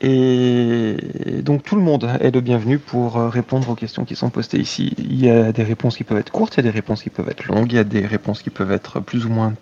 Et 0.00 0.96
donc 1.42 1.62
tout 1.62 1.76
le 1.76 1.82
monde 1.82 2.08
est 2.20 2.30
le 2.30 2.40
bienvenu 2.40 2.78
pour 2.78 3.16
répondre 3.16 3.68
aux 3.68 3.74
questions 3.74 4.04
qui 4.04 4.16
sont 4.16 4.30
postées 4.30 4.58
ici. 4.58 4.94
Il 4.98 5.22
y 5.22 5.30
a 5.30 5.52
des 5.52 5.62
réponses 5.62 5.96
qui 5.96 6.04
peuvent 6.04 6.18
être 6.18 6.32
courtes, 6.32 6.54
il 6.54 6.58
y 6.58 6.60
a 6.60 6.70
des 6.70 6.70
réponses 6.70 7.02
qui 7.02 7.10
peuvent 7.10 7.28
être 7.28 7.46
longues, 7.46 7.72
il 7.72 7.76
y 7.76 7.78
a 7.78 7.84
des 7.84 8.06
réponses 8.06 8.42
qui 8.42 8.50
peuvent 8.50 8.72
être 8.72 9.00
plus 9.00 9.26
ou 9.26 9.28
moins 9.28 9.54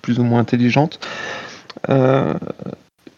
plus 0.00 0.18
ou 0.18 0.24
moins 0.24 0.40
intelligente. 0.40 1.00
Euh, 1.88 2.34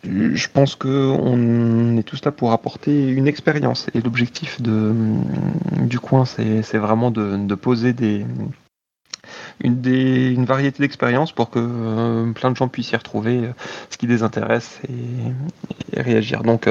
je 0.04 0.48
pense 0.48 0.74
qu'on 0.74 1.96
est 1.96 2.02
tous 2.02 2.24
là 2.24 2.30
pour 2.30 2.52
apporter 2.52 3.08
une 3.08 3.26
expérience. 3.26 3.86
Et 3.94 4.00
l'objectif 4.00 4.60
du 4.60 5.98
coin, 5.98 6.24
c'est 6.24 6.78
vraiment 6.78 7.10
de, 7.10 7.54
poser 7.54 7.92
des, 7.92 8.26
une, 9.60 9.80
des, 9.80 10.34
variété 10.38 10.82
d'expériences 10.82 11.32
pour 11.32 11.50
que 11.50 11.58
euh, 11.60 12.32
plein 12.32 12.50
de 12.50 12.56
gens 12.56 12.68
puissent 12.68 12.92
y 12.92 12.96
retrouver 12.96 13.38
euh, 13.38 13.52
ce 13.90 13.96
qui 13.96 14.06
les 14.06 14.22
intéresse 14.22 14.80
et, 14.88 16.00
réagir. 16.00 16.42
Donc, 16.42 16.68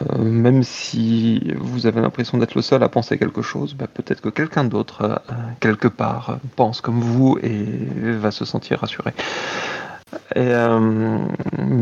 euh, 0.00 0.18
même 0.18 0.62
si 0.62 1.52
vous 1.58 1.86
avez 1.86 2.00
l'impression 2.00 2.38
d'être 2.38 2.54
le 2.54 2.62
seul 2.62 2.82
à 2.82 2.88
penser 2.88 3.18
quelque 3.18 3.42
chose, 3.42 3.74
bah, 3.74 3.86
peut-être 3.92 4.20
que 4.20 4.28
quelqu'un 4.28 4.64
d'autre, 4.64 5.02
euh, 5.02 5.34
quelque 5.58 5.88
part, 5.88 6.38
pense 6.56 6.80
comme 6.80 7.00
vous 7.00 7.38
et 7.42 7.64
va 8.12 8.30
se 8.30 8.44
sentir 8.44 8.80
rassuré. 8.80 9.12
Et 10.34 10.38
euh, 10.38 11.18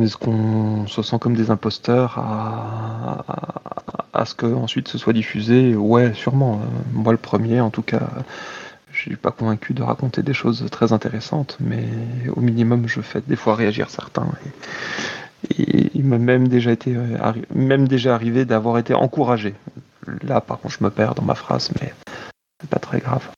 est-ce 0.03 0.17
qu'on 0.17 0.87
se 0.87 1.03
sent 1.03 1.17
comme 1.21 1.35
des 1.35 1.51
imposteurs 1.51 2.19
à, 2.19 4.25
ce 4.25 4.35
que 4.35 4.47
ensuite 4.47 4.89
ce 4.89 4.99
soit 4.99 5.13
diffusé? 5.13 5.77
Ouais, 5.77 6.13
sûrement. 6.15 6.61
Moi, 6.93 7.13
le 7.13 7.19
premier, 7.19 7.61
en 7.61 7.71
tout 7.71 7.83
cas, 7.83 8.09
je 8.91 9.01
suis 9.01 9.17
pas 9.17 9.31
convaincu 9.31 9.75
de 9.75 9.83
raconter 9.83 10.23
des 10.23 10.35
choses 10.35 10.67
très 10.71 10.93
intéressantes, 10.93 11.57
mais 11.61 11.85
au 12.35 12.41
minimum, 12.41 12.89
je 12.89 13.01
fais 13.01 13.23
des 13.27 13.37
fois 13.37 13.55
réagir 13.55 13.91
certains. 13.91 14.27
Il 15.59 16.05
m'a 16.05 16.19
même 16.19 16.49
déjà 16.49 16.73
été 16.73 16.95
euh, 16.97 17.33
même 17.55 17.89
déjà 17.89 18.15
arrivé 18.15 18.45
d'avoir 18.45 18.79
été 18.79 18.95
encouragé. 18.95 19.55
Là, 20.23 20.41
par 20.41 20.59
contre, 20.59 20.77
je 20.79 20.85
me 20.85 20.91
perds 20.91 21.15
dans 21.15 21.23
ma 21.23 21.35
phrase, 21.35 21.71
mais 21.81 21.93
c'est 22.61 22.71
pas 22.71 22.79
très 22.79 22.99
grave. 23.01 23.29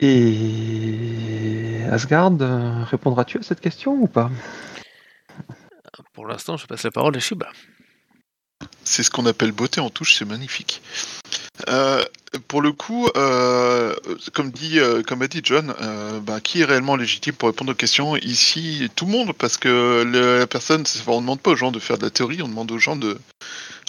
Et 0.00 1.80
Asgard, 1.90 2.32
euh, 2.40 2.84
répondras-tu 2.84 3.38
à 3.38 3.42
cette 3.42 3.60
question 3.60 3.94
ou 3.94 4.06
pas? 4.06 4.30
Pour 6.12 6.26
l'instant, 6.26 6.56
je 6.56 6.66
passe 6.66 6.82
la 6.82 6.90
parole 6.90 7.16
à 7.16 7.20
Shiba. 7.20 7.48
C'est 8.84 9.02
ce 9.02 9.10
qu'on 9.10 9.26
appelle 9.26 9.52
beauté 9.52 9.80
en 9.80 9.90
touche, 9.90 10.16
c'est 10.16 10.24
magnifique. 10.24 10.82
Euh, 11.68 12.04
pour 12.48 12.62
le 12.62 12.72
coup, 12.72 13.08
euh, 13.16 13.94
comme, 14.32 14.50
dit, 14.50 14.78
euh, 14.78 15.02
comme 15.02 15.22
a 15.22 15.28
dit 15.28 15.40
John, 15.42 15.74
bah, 16.22 16.40
qui 16.40 16.62
est 16.62 16.64
réellement 16.64 16.96
légitime 16.96 17.34
pour 17.34 17.48
répondre 17.48 17.72
aux 17.72 17.76
questions 17.76 18.16
Ici, 18.16 18.88
tout 18.96 19.06
le 19.06 19.12
monde, 19.12 19.32
parce 19.32 19.56
que 19.56 20.02
la 20.04 20.46
personne, 20.46 20.84
on 21.06 21.16
ne 21.16 21.20
demande 21.20 21.40
pas 21.40 21.52
aux 21.52 21.56
gens 21.56 21.72
de 21.72 21.78
faire 21.78 21.98
de 21.98 22.04
la 22.04 22.10
théorie, 22.10 22.42
on 22.42 22.48
demande 22.48 22.70
aux 22.70 22.78
gens 22.78 22.96
de 22.96 23.18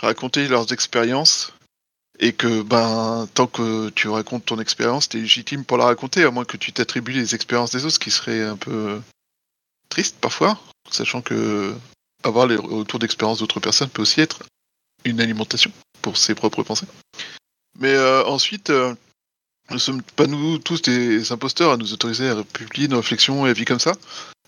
raconter 0.02 0.48
leurs 0.48 0.72
expériences. 0.74 1.54
Et 2.20 2.32
que 2.32 2.62
ben 2.62 3.28
tant 3.34 3.48
que 3.48 3.90
tu 3.90 4.08
racontes 4.08 4.46
ton 4.46 4.60
expérience, 4.60 5.10
tu 5.10 5.18
es 5.18 5.22
légitime 5.22 5.66
pour 5.66 5.78
la 5.78 5.86
raconter, 5.86 6.24
à 6.24 6.30
moins 6.30 6.46
que 6.46 6.58
tu 6.58 6.72
t'attribues 6.72 7.12
les 7.12 7.34
expériences 7.34 7.72
des 7.72 7.86
autres, 7.86 7.96
ce 7.96 8.00
qui 8.00 8.12
serait 8.12 8.44
un 8.44 8.56
peu 8.56 9.02
triste 9.90 10.18
parfois, 10.22 10.60
sachant 10.92 11.24
que 11.24 11.74
avoir 12.24 12.46
les 12.46 12.56
retours 12.56 13.00
d'autres 13.00 13.60
personnes 13.60 13.90
peut 13.90 14.04
aussi 14.04 14.22
être 14.22 14.44
une 15.06 15.22
alimentation 15.22 15.72
pour 16.04 16.18
ses 16.18 16.36
propres 16.36 16.62
pensées. 16.62 16.86
Mais 17.80 17.94
euh, 17.94 18.24
ensuite, 18.26 18.70
euh, 18.70 18.94
nous 19.72 19.80
sommes 19.80 20.02
pas 20.02 20.28
nous 20.28 20.58
tous 20.60 20.82
des 20.82 21.32
imposteurs 21.32 21.72
à 21.72 21.78
nous 21.78 21.94
autoriser 21.94 22.30
à 22.30 22.44
publier 22.44 22.88
nos 22.88 22.98
réflexions 22.98 23.48
et 23.48 23.50
avis 23.50 23.66
comme 23.66 23.80
ça. 23.80 23.94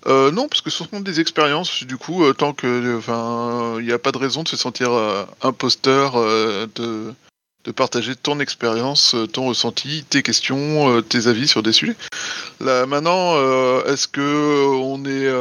Euh, 0.07 0.29
non, 0.31 0.47
parce 0.47 0.61
que 0.61 0.69
ce 0.69 0.83
sont 0.83 0.99
des 0.99 1.19
expériences. 1.19 1.83
Du 1.83 1.97
coup, 1.97 2.31
tant 2.33 2.53
que, 2.53 2.97
enfin, 2.97 3.77
il 3.79 3.85
n'y 3.85 3.91
a 3.91 3.99
pas 3.99 4.11
de 4.11 4.19
raison 4.19 4.43
de 4.43 4.47
se 4.47 4.57
sentir 4.57 4.91
imposteur, 5.41 6.13
de, 6.13 7.13
de 7.63 7.71
partager 7.71 8.15
ton 8.15 8.39
expérience, 8.39 9.15
ton 9.33 9.47
ressenti, 9.47 10.05
tes 10.07 10.21
questions, 10.21 11.01
tes 11.01 11.25
avis 11.25 11.47
sur 11.47 11.63
des 11.63 11.71
sujets. 11.71 11.95
Là, 12.59 12.85
maintenant, 12.85 13.33
est-ce 13.85 14.07
que 14.07 14.67
on 14.75 15.03
est 15.05 15.33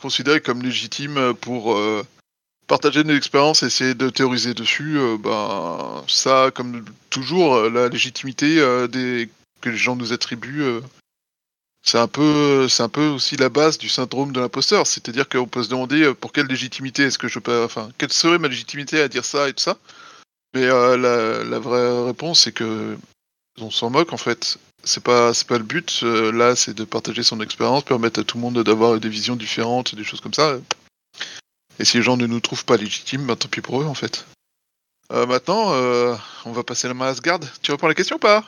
considéré 0.00 0.40
comme 0.40 0.62
légitime 0.62 1.34
pour 1.34 1.78
partager 2.66 3.04
nos 3.04 3.14
expériences, 3.14 3.62
essayer 3.62 3.94
de 3.94 4.10
théoriser 4.10 4.54
dessus, 4.54 4.98
euh, 4.98 5.16
ben 5.18 6.04
ça, 6.08 6.50
comme 6.54 6.84
toujours, 7.10 7.56
euh, 7.56 7.70
la 7.70 7.88
légitimité 7.88 8.58
euh, 8.60 8.88
des 8.88 9.28
que 9.60 9.70
les 9.70 9.76
gens 9.76 9.96
nous 9.96 10.12
attribuent, 10.12 10.80
c'est 11.82 11.98
un 11.98 12.08
peu, 12.08 12.68
un 12.78 12.88
peu 12.88 13.06
aussi 13.06 13.36
la 13.36 13.48
base 13.48 13.78
du 13.78 13.88
syndrome 13.88 14.32
de 14.32 14.40
l'imposteur. 14.40 14.86
C'est-à-dire 14.86 15.28
qu'on 15.28 15.46
peut 15.48 15.62
se 15.62 15.70
demander 15.70 16.12
pour 16.14 16.32
quelle 16.32 16.46
légitimité 16.46 17.04
est-ce 17.04 17.18
que 17.18 17.26
je 17.26 17.38
peux, 17.38 17.64
enfin, 17.64 17.88
quelle 17.96 18.12
serait 18.12 18.38
ma 18.38 18.48
légitimité 18.48 19.00
à 19.00 19.08
dire 19.08 19.24
ça 19.24 19.48
et 19.48 19.54
tout 19.54 19.62
ça? 19.62 19.78
Mais 20.54 20.66
la, 20.66 20.96
la, 20.96 21.58
vraie 21.58 22.04
réponse, 22.04 22.40
c'est 22.42 22.52
que 22.52 22.96
on 23.58 23.70
s'en 23.70 23.88
moque 23.90 24.12
en 24.12 24.18
fait. 24.18 24.58
C'est 24.84 25.02
pas, 25.02 25.32
c'est 25.32 25.48
pas 25.48 25.58
le 25.58 25.64
but. 25.64 26.02
là, 26.02 26.54
c'est 26.54 26.74
de 26.74 26.84
partager 26.84 27.22
son 27.22 27.40
expérience, 27.40 27.82
permettre 27.82 28.20
à 28.20 28.24
tout 28.24 28.36
le 28.36 28.42
monde 28.42 28.62
d'avoir 28.62 29.00
des 29.00 29.08
visions 29.08 29.36
différentes, 29.36 29.94
des 29.94 30.04
choses 30.04 30.20
comme 30.20 30.34
ça. 30.34 30.58
Et 31.78 31.84
si 31.84 31.98
les 31.98 32.02
gens 32.02 32.16
ne 32.16 32.26
nous 32.26 32.40
trouvent 32.40 32.64
pas 32.64 32.76
légitimes, 32.76 33.26
bah 33.26 33.36
tant 33.36 33.48
pis 33.48 33.60
pour 33.60 33.80
eux 33.80 33.86
en 33.86 33.94
fait. 33.94 34.26
Euh, 35.12 35.26
maintenant, 35.26 35.72
euh, 35.72 36.14
on 36.44 36.52
va 36.52 36.64
passer 36.64 36.88
la 36.88 36.94
main 36.94 37.06
à 37.06 37.08
Asgard. 37.10 37.40
Tu 37.62 37.70
réponds 37.70 37.86
à 37.86 37.90
la 37.90 37.94
question 37.94 38.16
ou 38.16 38.20
pas? 38.20 38.44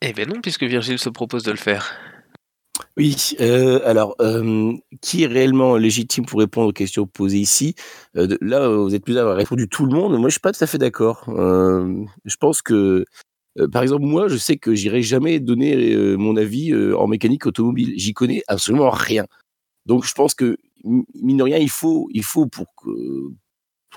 Eh 0.00 0.12
ben 0.12 0.28
non, 0.28 0.40
puisque 0.40 0.64
Virgile 0.64 0.98
se 0.98 1.08
propose 1.08 1.42
de 1.42 1.50
le 1.50 1.56
faire. 1.56 1.96
Oui, 2.96 3.16
euh, 3.40 3.80
alors, 3.88 4.16
euh, 4.20 4.72
qui 5.00 5.22
est 5.22 5.26
réellement 5.26 5.76
légitime 5.76 6.26
pour 6.26 6.40
répondre 6.40 6.68
aux 6.68 6.72
questions 6.72 7.06
posées 7.06 7.38
ici? 7.38 7.74
Euh, 8.16 8.26
de- 8.26 8.38
Là, 8.42 8.68
vous 8.68 8.94
êtes 8.94 9.04
plus 9.04 9.16
à 9.16 9.22
avoir 9.22 9.36
répondu 9.36 9.68
tout 9.68 9.86
le 9.86 9.92
monde. 9.92 10.18
Moi, 10.18 10.28
je 10.28 10.32
suis 10.32 10.40
pas 10.40 10.52
tout 10.52 10.62
à 10.62 10.66
fait 10.66 10.78
d'accord. 10.78 11.24
Euh, 11.28 12.04
je 12.24 12.36
pense 12.36 12.60
que, 12.60 13.04
euh, 13.58 13.68
par 13.68 13.82
exemple, 13.82 14.04
moi, 14.04 14.28
je 14.28 14.36
sais 14.36 14.56
que 14.56 14.74
j'irai 14.74 15.02
jamais 15.02 15.40
donner 15.40 15.94
euh, 15.94 16.16
mon 16.16 16.36
avis 16.36 16.72
euh, 16.72 16.96
en 16.98 17.06
mécanique 17.06 17.46
automobile. 17.46 17.94
J'y 17.96 18.12
connais 18.12 18.42
absolument 18.46 18.90
rien. 18.90 19.26
Donc, 19.86 20.04
je 20.04 20.12
pense 20.12 20.34
que, 20.34 20.58
mine 20.84 21.36
de 21.36 21.42
rien, 21.42 21.58
il 21.58 21.70
faut, 21.70 22.08
il 22.12 22.22
faut 22.22 22.46
pour 22.46 22.66
que, 22.76 22.90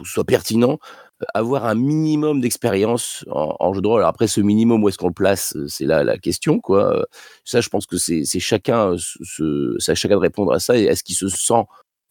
ce 0.04 0.12
soit 0.14 0.26
pertinent, 0.26 0.80
euh, 1.22 1.26
avoir 1.34 1.66
un 1.66 1.76
minimum 1.76 2.42
d'expérience 2.42 3.26
en, 3.30 3.74
jeu 3.74 3.82
de 3.82 3.88
rôle. 3.88 4.02
Alors 4.02 4.10
après, 4.10 4.28
ce 4.28 4.42
minimum, 4.42 4.84
où 4.84 4.90
est-ce 4.90 4.98
qu'on 4.98 5.08
le 5.08 5.14
place 5.14 5.56
euh, 5.56 5.68
C'est 5.68 5.86
là 5.86 6.04
la 6.04 6.18
question, 6.18 6.60
quoi. 6.60 7.00
Euh, 7.00 7.04
Ça, 7.44 7.62
je 7.62 7.70
pense 7.70 7.86
que 7.86 7.98
c'est 7.98 8.26
chacun, 8.40 8.96
c'est 8.98 9.92
à 9.92 9.96
chacun 9.96 10.16
de 10.16 10.22
répondre 10.22 10.52
à 10.52 10.60
ça. 10.60 10.78
Est-ce 10.78 11.04
qu'il 11.04 11.16
se 11.16 11.30
sent 11.30 11.64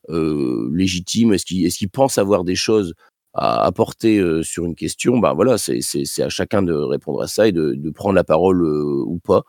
légitime? 0.09 1.33
Est-ce 1.33 1.45
qu'il 1.79 1.91
pense 1.91 2.19
avoir 2.19 2.45
des 2.45 2.57
choses 2.57 2.95
à 3.35 3.65
apporter 3.65 4.23
sur 4.43 4.65
une 4.65 4.75
question? 4.75 5.19
Ben 5.19 5.35
voilà, 5.35 5.59
c'est 5.59 6.23
à 6.23 6.29
chacun 6.29 6.63
de 6.63 6.75
répondre 6.75 7.23
à 7.23 7.27
ça 7.27 7.49
et 7.49 7.53
de, 7.53 7.91
prendre 7.91 8.15
la 8.15 8.25
parole 8.25 8.63
ou 8.63 9.19
pas, 9.25 9.45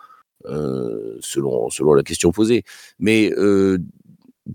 selon, 0.45 1.69
selon 1.69 1.93
la 1.93 2.03
question 2.03 2.31
posée. 2.31 2.63
Mais 2.99 3.31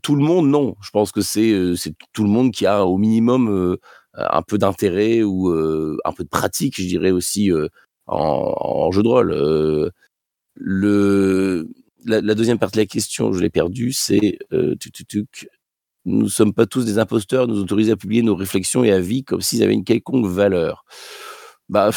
tout 0.03 0.14
le 0.14 0.22
monde, 0.22 0.48
non. 0.48 0.76
Je 0.83 0.90
pense 0.90 1.12
que 1.12 1.20
c'est 1.20 1.53
euh, 1.53 1.74
tout 2.12 2.22
le 2.24 2.31
monde 2.31 2.53
qui 2.53 2.66
a 2.66 2.85
au 2.87 2.96
minimum 2.98 3.48
euh, 3.48 3.76
un 4.14 4.42
peu 4.42 4.59
d'intérêt 4.59 5.22
ou 5.22 5.50
euh, 5.50 5.96
un 6.05 6.12
peu 6.12 6.24
de 6.24 6.29
pratique, 6.29 6.81
je 6.81 6.87
dirais 6.87 7.11
aussi, 7.11 7.50
en, 8.07 8.90
jeu 8.92 9.03
de 9.03 9.09
rôle. 9.09 9.92
Le, 10.57 11.68
la, 12.05 12.35
deuxième 12.35 12.59
partie 12.59 12.76
de 12.76 12.83
la 12.83 12.87
question, 12.87 13.33
je 13.33 13.40
l'ai 13.40 13.50
perdue, 13.50 13.92
c'est 13.92 14.38
euh, 14.53 14.74
nous 16.07 16.29
sommes 16.29 16.55
pas 16.55 16.66
tous 16.66 16.85
des 16.85 16.98
imposteurs, 16.98 17.46
nous 17.46 17.61
autorisés 17.61 17.92
à 17.92 17.96
publier 17.96 18.22
nos 18.22 18.35
réflexions 18.35 18.85
et 18.85 18.90
avis 18.90 19.22
comme 19.22 19.40
s'ils 19.40 19.62
avaient 19.62 19.74
une 19.74 19.85
quelconque 19.85 20.26
valeur. 20.26 20.85
Bah, 21.68 21.90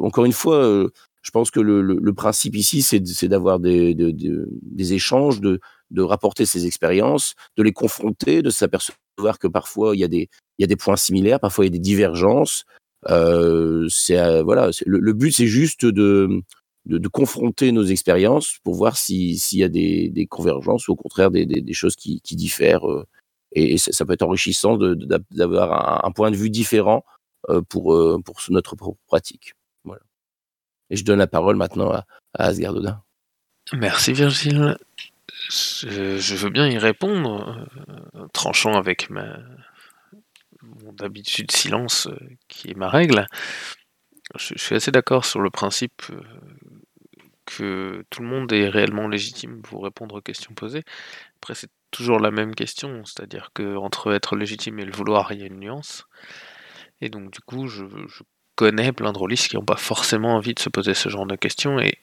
encore 0.00 0.24
une 0.24 0.32
fois, 0.32 0.88
je 1.22 1.30
pense 1.30 1.50
que 1.50 1.60
le, 1.60 2.12
principe 2.14 2.56
ici, 2.56 2.82
c'est 2.82 3.28
d'avoir 3.28 3.60
des, 3.60 3.94
de- 3.94 4.10
de- 4.10 4.48
des 4.62 4.92
échanges, 4.94 5.40
de, 5.40 5.60
de 5.92 6.02
rapporter 6.02 6.46
ses 6.46 6.66
expériences, 6.66 7.34
de 7.56 7.62
les 7.62 7.72
confronter, 7.72 8.42
de 8.42 8.50
s'apercevoir 8.50 9.38
que 9.38 9.46
parfois 9.46 9.94
il 9.94 10.00
y 10.00 10.04
a 10.04 10.08
des, 10.08 10.76
points 10.76 10.96
similaires, 10.96 11.40
parfois 11.40 11.64
il 11.64 11.68
y 11.68 11.72
a 11.72 11.78
des 11.78 11.78
divergences. 11.78 12.64
Euh, 13.10 13.88
c'est 13.88 14.18
euh, 14.18 14.42
voilà, 14.42 14.70
le, 14.86 14.98
le 14.98 15.12
but 15.12 15.32
c'est 15.32 15.46
juste 15.46 15.84
de, 15.84 16.42
confronter 17.12 17.72
nos 17.72 17.84
expériences 17.84 18.58
pour 18.64 18.74
voir 18.74 18.96
si- 18.96 19.38
s'il 19.38 19.58
y 19.58 19.64
a 19.64 19.68
des, 19.68 20.26
convergences 20.30 20.88
ou 20.88 20.92
au 20.92 20.96
contraire 20.96 21.30
des, 21.30 21.72
choses 21.72 21.96
qui, 21.96 22.20
diffèrent. 22.32 22.88
euh, 22.90 23.04
et 23.54 23.76
ça, 23.76 24.06
peut 24.06 24.14
être 24.14 24.22
enrichissant 24.22 24.78
d'avoir 25.30 26.06
un, 26.06 26.10
point 26.12 26.30
de 26.30 26.36
vue 26.36 26.48
différent 26.48 27.04
pour, 27.68 27.94
notre 28.48 28.76
propre 28.76 28.98
pratique. 29.06 29.52
Voilà. 29.84 30.00
Et 30.88 30.96
je 30.96 31.04
donne 31.04 31.18
la 31.18 31.26
parole 31.26 31.56
maintenant 31.56 31.90
à, 31.90 32.06
à 32.34 32.46
Asgard 32.46 32.76
Odin. 32.76 33.02
Merci 33.72 34.12
Virgile. 34.12 34.76
Je, 35.48 36.34
veux 36.34 36.50
bien 36.50 36.68
y 36.68 36.78
répondre, 36.78 37.68
euh, 38.14 38.26
tranchant 38.32 38.74
avec 38.74 39.10
ma 39.10 39.38
mon 40.62 40.92
d'habitude 40.92 41.50
silence 41.50 42.06
euh, 42.06 42.18
qui 42.48 42.70
est 42.70 42.76
ma 42.76 42.88
règle. 42.88 43.26
Je, 44.36 44.54
suis 44.56 44.74
assez 44.74 44.90
d'accord 44.90 45.24
sur 45.24 45.40
le 45.40 45.50
principe 45.50 46.02
euh, 46.10 46.20
que 47.44 48.04
tout 48.10 48.22
le 48.22 48.28
monde 48.28 48.52
est 48.52 48.68
réellement 48.68 49.08
légitime 49.08 49.62
pour 49.62 49.84
répondre 49.84 50.16
aux 50.16 50.20
questions 50.20 50.54
posées. 50.54 50.84
Après, 51.38 51.54
c'est 51.54 51.70
toujours 51.90 52.20
la 52.20 52.30
même 52.30 52.54
question, 52.54 53.04
c'est-à-dire 53.04 53.50
que 53.52 53.76
entre 53.76 54.12
être 54.14 54.36
légitime 54.36 54.78
et 54.78 54.84
le 54.84 54.92
vouloir, 54.92 55.32
il 55.32 55.40
y 55.40 55.42
a 55.42 55.46
une 55.46 55.58
nuance. 55.58 56.06
Et 57.00 57.08
donc, 57.08 57.32
du 57.32 57.40
coup, 57.40 57.66
je, 57.66 57.84
connais 58.54 58.92
plein 58.92 59.12
de 59.12 59.18
rôlistes 59.18 59.48
qui 59.48 59.56
n'ont 59.56 59.64
pas 59.64 59.76
forcément 59.76 60.36
envie 60.36 60.54
de 60.54 60.60
se 60.60 60.68
poser 60.68 60.94
ce 60.94 61.08
genre 61.08 61.26
de 61.26 61.36
questions, 61.36 61.80
et 61.80 61.98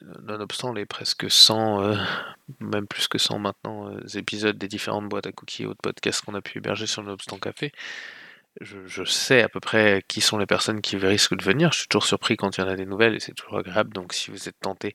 nonobstant 0.00 0.72
les 0.72 0.86
presque 0.86 1.30
100, 1.30 1.82
euh, 1.82 1.96
même 2.60 2.86
plus 2.86 3.08
que 3.08 3.18
100 3.18 3.38
maintenant, 3.38 3.88
euh, 3.88 4.00
épisodes 4.14 4.56
des 4.56 4.68
différentes 4.68 5.08
boîtes 5.08 5.26
à 5.26 5.32
cookies 5.32 5.64
et 5.64 5.66
autres 5.66 5.82
podcasts 5.82 6.24
qu'on 6.24 6.34
a 6.34 6.40
pu 6.40 6.58
héberger 6.58 6.86
sur 6.86 7.02
Nonobstant 7.02 7.38
Café, 7.38 7.72
je, 8.60 9.04
sais 9.04 9.42
à 9.42 9.48
peu 9.48 9.60
près 9.60 10.02
qui 10.08 10.20
sont 10.20 10.38
les 10.38 10.46
personnes 10.46 10.82
qui 10.82 10.96
risquent 10.96 11.36
de 11.36 11.42
venir. 11.42 11.72
Je 11.72 11.80
suis 11.80 11.88
toujours 11.88 12.04
surpris 12.04 12.36
quand 12.36 12.56
il 12.56 12.60
y 12.60 12.64
en 12.64 12.68
a 12.68 12.76
des 12.76 12.86
nouvelles 12.86 13.14
et 13.14 13.20
c'est 13.20 13.32
toujours 13.32 13.58
agréable. 13.58 13.92
Donc 13.92 14.12
si 14.12 14.30
vous 14.30 14.48
êtes 14.48 14.60
tenté, 14.60 14.94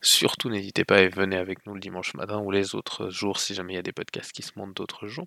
surtout 0.00 0.48
n'hésitez 0.48 0.84
pas 0.84 1.00
et 1.02 1.08
venez 1.08 1.36
avec 1.36 1.66
nous 1.66 1.74
le 1.74 1.80
dimanche 1.80 2.14
matin 2.14 2.38
ou 2.38 2.50
les 2.50 2.74
autres 2.74 3.10
jours 3.10 3.40
si 3.40 3.54
jamais 3.54 3.74
il 3.74 3.76
y 3.76 3.78
a 3.78 3.82
des 3.82 3.92
podcasts 3.92 4.32
qui 4.32 4.42
se 4.42 4.52
montent 4.56 4.76
d'autres 4.76 5.06
jours. 5.06 5.26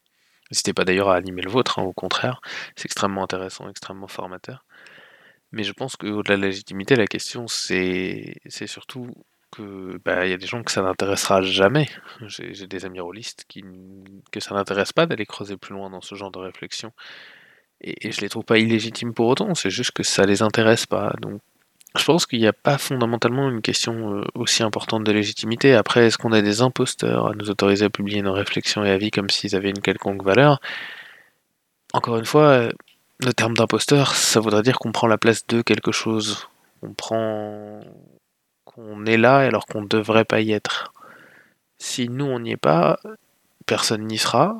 N'hésitez 0.51 0.73
pas 0.73 0.85
d'ailleurs 0.85 1.09
à 1.09 1.15
animer 1.15 1.41
le 1.41 1.51
vôtre, 1.51 1.79
hein, 1.79 1.83
au 1.83 1.93
contraire. 1.93 2.41
C'est 2.75 2.85
extrêmement 2.85 3.23
intéressant, 3.23 3.69
extrêmement 3.69 4.07
formateur. 4.07 4.65
Mais 5.51 5.63
je 5.63 5.71
pense 5.73 5.95
qu'au-delà 5.95 6.35
de 6.35 6.41
la 6.41 6.47
légitimité, 6.47 6.95
la 6.95 7.07
question 7.07 7.47
c'est 7.47 8.39
surtout 8.65 9.11
que 9.51 9.99
bah, 10.03 10.27
y 10.27 10.33
a 10.33 10.37
des 10.37 10.45
gens 10.47 10.63
que 10.63 10.71
ça 10.71 10.81
n'intéressera 10.81 11.41
jamais. 11.41 11.87
J'ai 12.27 12.67
des 12.67 12.85
amis 12.85 12.99
rôlistes 12.99 13.45
qui, 13.47 13.63
que 14.31 14.39
ça 14.39 14.55
n'intéresse 14.55 14.93
pas 14.93 15.05
d'aller 15.05 15.25
creuser 15.25 15.57
plus 15.57 15.73
loin 15.73 15.89
dans 15.89 16.01
ce 16.01 16.15
genre 16.15 16.31
de 16.31 16.39
réflexion. 16.39 16.91
Et, 17.81 18.07
et 18.07 18.11
je 18.11 18.21
les 18.21 18.29
trouve 18.29 18.43
pas 18.43 18.57
illégitimes 18.57 19.13
pour 19.13 19.27
autant, 19.27 19.55
c'est 19.55 19.69
juste 19.69 19.91
que 19.91 20.03
ça 20.03 20.25
les 20.25 20.41
intéresse 20.41 20.85
pas. 20.85 21.13
Donc 21.21 21.41
je 21.95 22.03
pense 22.05 22.25
qu'il 22.25 22.39
n'y 22.39 22.47
a 22.47 22.53
pas 22.53 22.77
fondamentalement 22.77 23.49
une 23.49 23.61
question 23.61 24.15
euh, 24.15 24.23
aussi 24.35 24.63
importante 24.63 25.03
de 25.03 25.11
légitimité. 25.11 25.73
Après, 25.73 26.07
est-ce 26.07 26.17
qu'on 26.17 26.31
a 26.31 26.41
des 26.41 26.61
imposteurs 26.61 27.27
à 27.27 27.33
nous 27.33 27.49
autoriser 27.49 27.85
à 27.85 27.89
publier 27.89 28.21
nos 28.21 28.33
réflexions 28.33 28.83
et 28.83 28.91
avis 28.91 29.11
comme 29.11 29.29
s'ils 29.29 29.55
avaient 29.55 29.69
une 29.69 29.81
quelconque 29.81 30.23
valeur? 30.23 30.59
Encore 31.93 32.17
une 32.17 32.25
fois, 32.25 32.69
le 33.19 33.33
terme 33.33 33.55
d'imposteur, 33.55 34.15
ça 34.15 34.39
voudrait 34.39 34.61
dire 34.61 34.77
qu'on 34.77 34.91
prend 34.91 35.07
la 35.07 35.17
place 35.17 35.45
de 35.47 35.61
quelque 35.61 35.91
chose. 35.91 36.47
On 36.81 36.93
prend. 36.93 37.81
qu'on 38.65 39.05
est 39.05 39.17
là 39.17 39.37
alors 39.37 39.65
qu'on 39.65 39.81
ne 39.81 39.87
devrait 39.87 40.25
pas 40.25 40.41
y 40.41 40.51
être. 40.51 40.93
Si 41.79 42.09
nous 42.09 42.25
on 42.25 42.39
n'y 42.39 42.51
est 42.51 42.57
pas, 42.57 42.99
personne 43.65 44.05
n'y 44.07 44.17
sera, 44.17 44.59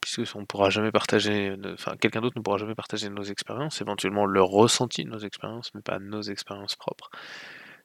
puisque 0.00 0.36
on 0.36 0.44
pourra 0.46 0.70
jamais 0.70 0.90
partager, 0.92 1.56
enfin 1.72 1.96
quelqu'un 1.96 2.20
d'autre 2.20 2.36
ne 2.38 2.42
pourra 2.42 2.58
jamais 2.58 2.74
partager 2.74 3.08
nos 3.08 3.22
expériences, 3.22 3.80
éventuellement 3.80 4.26
le 4.26 4.42
ressenti 4.42 5.04
de 5.04 5.10
nos 5.10 5.18
expériences, 5.18 5.72
mais 5.74 5.82
pas 5.82 5.98
nos 5.98 6.22
expériences 6.22 6.76
propres. 6.76 7.10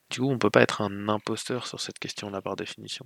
Du 0.10 0.20
coup, 0.20 0.30
on 0.30 0.40
peut 0.40 0.50
pas 0.50 0.62
être 0.62 0.82
un 0.82 1.10
imposteur 1.10 1.68
sur 1.68 1.80
cette 1.82 2.00
question-là 2.00 2.42
par 2.42 2.56
définition, 2.56 3.06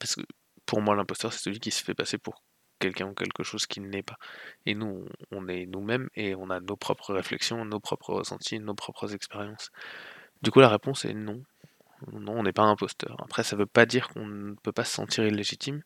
parce 0.00 0.14
que 0.16 0.22
pour 0.66 0.80
moi, 0.82 0.94
l'imposteur 0.96 1.32
c'est 1.32 1.40
celui 1.42 1.60
qui 1.60 1.70
se 1.70 1.84
fait 1.84 1.94
passer 1.94 2.18
pour 2.18 2.42
quelqu'un 2.78 3.08
ou 3.08 3.14
quelque 3.14 3.42
chose 3.42 3.66
qui 3.66 3.80
ne 3.80 3.88
l'est 3.88 4.02
pas. 4.02 4.18
Et 4.66 4.74
nous, 4.74 5.06
on 5.30 5.48
est 5.48 5.66
nous-mêmes 5.66 6.08
et 6.14 6.34
on 6.34 6.50
a 6.50 6.60
nos 6.60 6.76
propres 6.76 7.14
réflexions, 7.14 7.64
nos 7.64 7.80
propres 7.80 8.14
ressentis, 8.14 8.58
nos 8.60 8.74
propres 8.74 9.14
expériences. 9.14 9.70
Du 10.42 10.50
coup, 10.50 10.60
la 10.60 10.68
réponse 10.68 11.04
est 11.04 11.14
non. 11.14 11.42
Non, 12.12 12.38
on 12.38 12.42
n'est 12.44 12.52
pas 12.52 12.62
imposteur. 12.62 13.16
Après, 13.24 13.42
ça 13.42 13.56
veut 13.56 13.66
pas 13.66 13.86
dire 13.86 14.08
qu'on 14.08 14.26
ne 14.26 14.54
peut 14.54 14.72
pas 14.72 14.84
se 14.84 14.94
sentir 14.94 15.26
illégitime. 15.26 15.82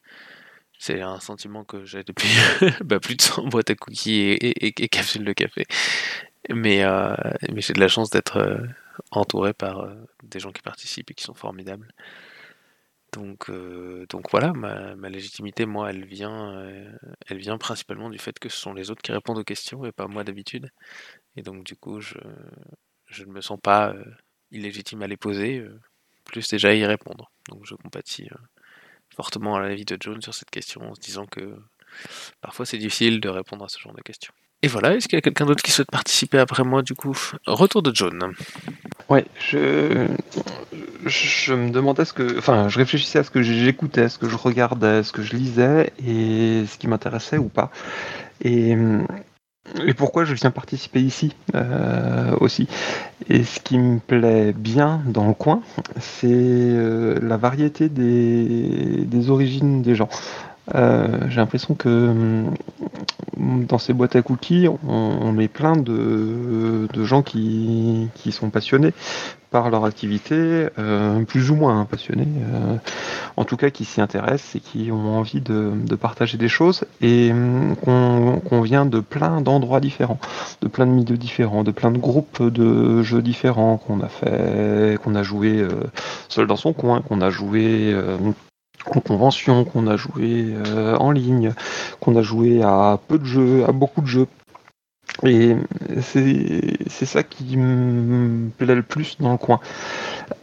C'est 0.79 1.01
un 1.01 1.21
sentiment 1.21 1.65
que 1.65 1.85
j'ai 1.85 2.05
depuis 2.05 2.29
bah, 2.85 3.01
plus 3.01 3.17
de 3.17 3.23
100 3.23 3.49
boîtes 3.49 3.71
à 3.71 3.75
cookies 3.75 4.37
et 4.41 4.89
capsules 4.89 5.25
de 5.25 5.33
café. 5.33 5.65
Mais, 6.51 6.85
euh, 6.85 7.15
mais 7.53 7.61
j'ai 7.61 7.73
de 7.73 7.81
la 7.81 7.89
chance 7.89 8.11
d'être 8.11 8.39
euh, 8.39 8.59
entouré 9.11 9.53
par 9.53 9.81
euh, 9.81 9.95
des 10.25 10.41
gens 10.41 10.51
qui 10.51 10.63
participent 10.63 11.11
et 11.11 11.15
qui 11.15 11.25
sont 11.25 11.35
formidables. 11.35 11.89
Donc, 13.13 13.51
euh, 13.51 14.07
donc 14.09 14.31
voilà, 14.31 14.53
ma, 14.55 14.97
ma 14.97 15.11
légitimité, 15.11 15.67
moi, 15.67 15.91
elle 15.91 16.05
vient, 16.07 16.57
euh, 16.57 16.91
elle 17.27 17.39
vient 17.39 17.59
principalement 17.59 18.09
du 18.09 18.19
fait 18.19 18.39
que 18.39 18.49
ce 18.49 18.57
sont 18.57 18.73
les 18.73 18.91
autres 18.91 19.03
qui 19.03 19.13
répondent 19.13 19.39
aux 19.39 19.45
questions 19.45 19.85
et 19.85 19.93
pas 19.93 20.07
moi 20.09 20.25
d'habitude. 20.25 20.71
Et 21.37 21.43
donc 21.43 21.65
du 21.65 21.77
coup, 21.77 22.01
je, 22.01 22.17
je 23.07 23.25
ne 23.25 23.33
me 23.33 23.41
sens 23.43 23.59
pas 23.63 23.91
euh, 23.95 24.05
illégitime 24.51 25.03
à 25.03 25.07
les 25.07 25.17
poser, 25.19 25.59
euh, 25.59 25.79
plus 26.25 26.49
déjà 26.49 26.69
à 26.71 26.75
y 26.75 26.87
répondre. 26.87 27.31
Donc 27.51 27.67
je 27.67 27.75
compatis 27.75 28.29
fortement 29.15 29.57
à 29.57 29.61
l'avis 29.61 29.85
de 29.85 29.97
John 30.01 30.21
sur 30.23 30.35
cette 30.35 30.51
question 30.51 30.83
en 30.83 30.95
se 30.95 31.01
disant 31.01 31.27
que 31.27 31.57
parfois 32.41 32.67
c'est 32.67 32.79
difficile 32.79 33.21
de 33.21 33.29
répondre 33.29 33.65
à 33.65 33.69
ce 33.69 33.79
genre 33.81 33.95
de 33.95 34.03
questions. 34.03 34.35
Et 34.63 34.69
voilà, 34.69 34.95
est-ce 34.95 35.09
qu'il 35.09 35.17
y 35.17 35.19
a 35.19 35.23
quelqu'un 35.23 35.47
d'autre 35.47 35.63
qui 35.63 35.73
souhaite 35.73 35.91
participer 35.91 36.39
après 36.39 36.63
moi 36.63 36.83
du 36.83 36.95
coup? 36.95 37.17
Retour 37.47 37.83
de 37.83 37.93
John. 37.95 38.33
Ouais, 39.09 39.25
je, 39.39 40.07
je 41.05 41.55
me 41.55 41.71
demandais 41.71 42.05
ce 42.05 42.13
que, 42.13 42.39
enfin, 42.39 42.69
je 42.69 42.79
réfléchissais 42.79 43.19
à 43.19 43.25
ce 43.25 43.31
que 43.31 43.43
j'écoutais, 43.43 44.09
ce 44.09 44.19
que 44.19 44.29
je 44.29 44.37
regardais, 44.37 45.03
ce 45.03 45.13
que 45.13 45.23
je 45.23 45.35
lisais 45.35 45.93
et 46.07 46.65
ce 46.67 46.79
qui 46.79 46.87
m'intéressait 46.87 47.39
ou 47.39 47.49
pas. 47.49 47.71
Et 48.45 48.77
et 49.87 49.95
pourquoi 49.95 50.25
je 50.25 50.35
viens 50.35 50.51
participer 50.51 51.01
ici 51.01 51.35
euh, 51.55 52.35
aussi? 52.41 52.69
Et 53.29 53.45
ce 53.45 53.61
qui 53.61 53.79
me 53.79 54.01
plaît 54.01 54.53
bien 54.53 55.01
dans 55.07 55.27
le 55.27 55.35
coin, 55.35 55.63
c'est 55.99 56.27
euh, 56.29 57.19
la 57.23 57.37
variété 57.37 57.89
des, 57.89 59.05
des, 59.07 59.31
origines 59.31 59.81
des 59.83 59.95
gens. 59.95 60.09
Euh, 60.75 61.29
j'ai 61.29 61.37
l'impression 61.37 61.75
que 61.75 61.89
hum, 61.89 62.55
dans 63.67 63.79
ces 63.79 63.93
boîtes 63.93 64.17
à 64.17 64.23
cookies, 64.23 64.69
on, 64.87 65.33
met 65.33 65.49
plein 65.49 65.77
de, 65.77 66.87
de 66.93 67.05
gens 67.05 67.23
qui, 67.23 68.09
qui, 68.15 68.31
sont 68.31 68.51
passionnés 68.51 68.93
par 69.51 69.71
leur 69.71 69.85
activité, 69.85 70.69
euh, 70.79 71.25
plus 71.25 71.51
ou 71.51 71.57
moins 71.57 71.81
hein, 71.81 71.85
passionnés, 71.85 72.29
euh, 72.55 72.77
en 73.37 73.45
tout 73.45 73.57
cas 73.57 73.71
qui 73.71 73.85
s'y 73.85 74.01
intéressent 74.01 74.57
et 74.57 74.61
qui 74.61 74.91
ont 74.93 75.19
envie 75.19 75.41
de, 75.41 75.73
de 75.75 75.95
partager 75.95 76.39
des 76.39 76.49
choses 76.49 76.85
et 77.01 77.33
hum, 77.33 77.75
qu'on 77.77 78.61
vient 78.61 78.87
de 78.87 79.01
plein 79.01 79.41
d'endroits 79.41 79.81
différents, 79.81 80.21
de 80.61 80.69
plein 80.69 80.87
de 80.87 80.93
milieux 80.93 81.17
différents, 81.17 81.65
de 81.65 81.73
plein 81.73 81.91
de 81.91 81.99
groupes 81.99 82.43
de 82.43 83.03
jeux 83.03 83.23
différents 83.23 83.79
qu'on 83.79 84.01
a 84.01 84.09
fait, 84.09 84.99
qu'on 85.03 85.15
a 85.15 85.23
joué 85.23 85.61
euh, 85.61 85.69
seul 86.29 86.47
dans 86.47 86.57
son 86.57 86.73
coin, 86.73 87.03
qu'on 87.03 87.21
a 87.21 87.31
joué 87.31 87.95
en 88.87 89.01
convention, 89.01 89.65
qu'on 89.65 89.87
a 89.87 89.97
joué 89.97 90.55
euh, 90.67 90.97
en 90.97 91.11
ligne, 91.11 91.53
qu'on 92.01 92.17
a 92.17 92.23
joué 92.23 92.63
à 92.63 92.99
peu 93.09 93.19
de 93.19 93.25
jeux, 93.25 93.65
à 93.67 93.73
beaucoup 93.73 94.01
de 94.01 94.07
jeux. 94.07 94.27
Et 95.25 95.57
c'est 96.01 97.07
ça 97.07 97.23
qui 97.23 97.57
me 97.57 98.49
plaît 98.51 98.75
le 98.75 98.83
plus 98.83 99.19
dans 99.21 99.33
le 99.33 99.39
coin. 99.39 99.61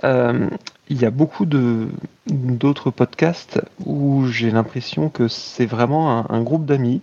Euh, 0.04 0.48
il 0.90 1.02
y 1.02 1.06
a 1.06 1.12
beaucoup 1.12 1.46
d'autres 1.46 2.92
podcasts 2.92 3.62
où 3.86 4.26
j'ai 4.28 4.52
l'impression 4.52 5.10
que 5.10 5.28
c'est 5.28 5.66
vraiment 5.66 6.32
un, 6.32 6.42
groupe 6.42 6.66
d'amis 6.66 7.02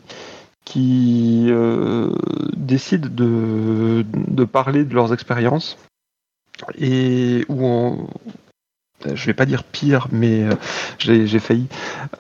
qui 0.65 1.47
euh, 1.49 2.13
décident 2.57 3.09
de, 3.11 4.05
de, 4.13 4.45
parler 4.45 4.85
de 4.85 4.95
leurs 4.95 5.13
expériences 5.13 5.79
et 6.79 7.45
où 7.49 7.65
on, 7.65 8.09
je 9.15 9.27
vais 9.27 9.35
pas 9.35 9.47
dire 9.47 9.65
pire, 9.65 10.09
mais 10.11 10.43
euh, 10.43 10.55
j'ai 10.99 11.39
failli, 11.39 11.67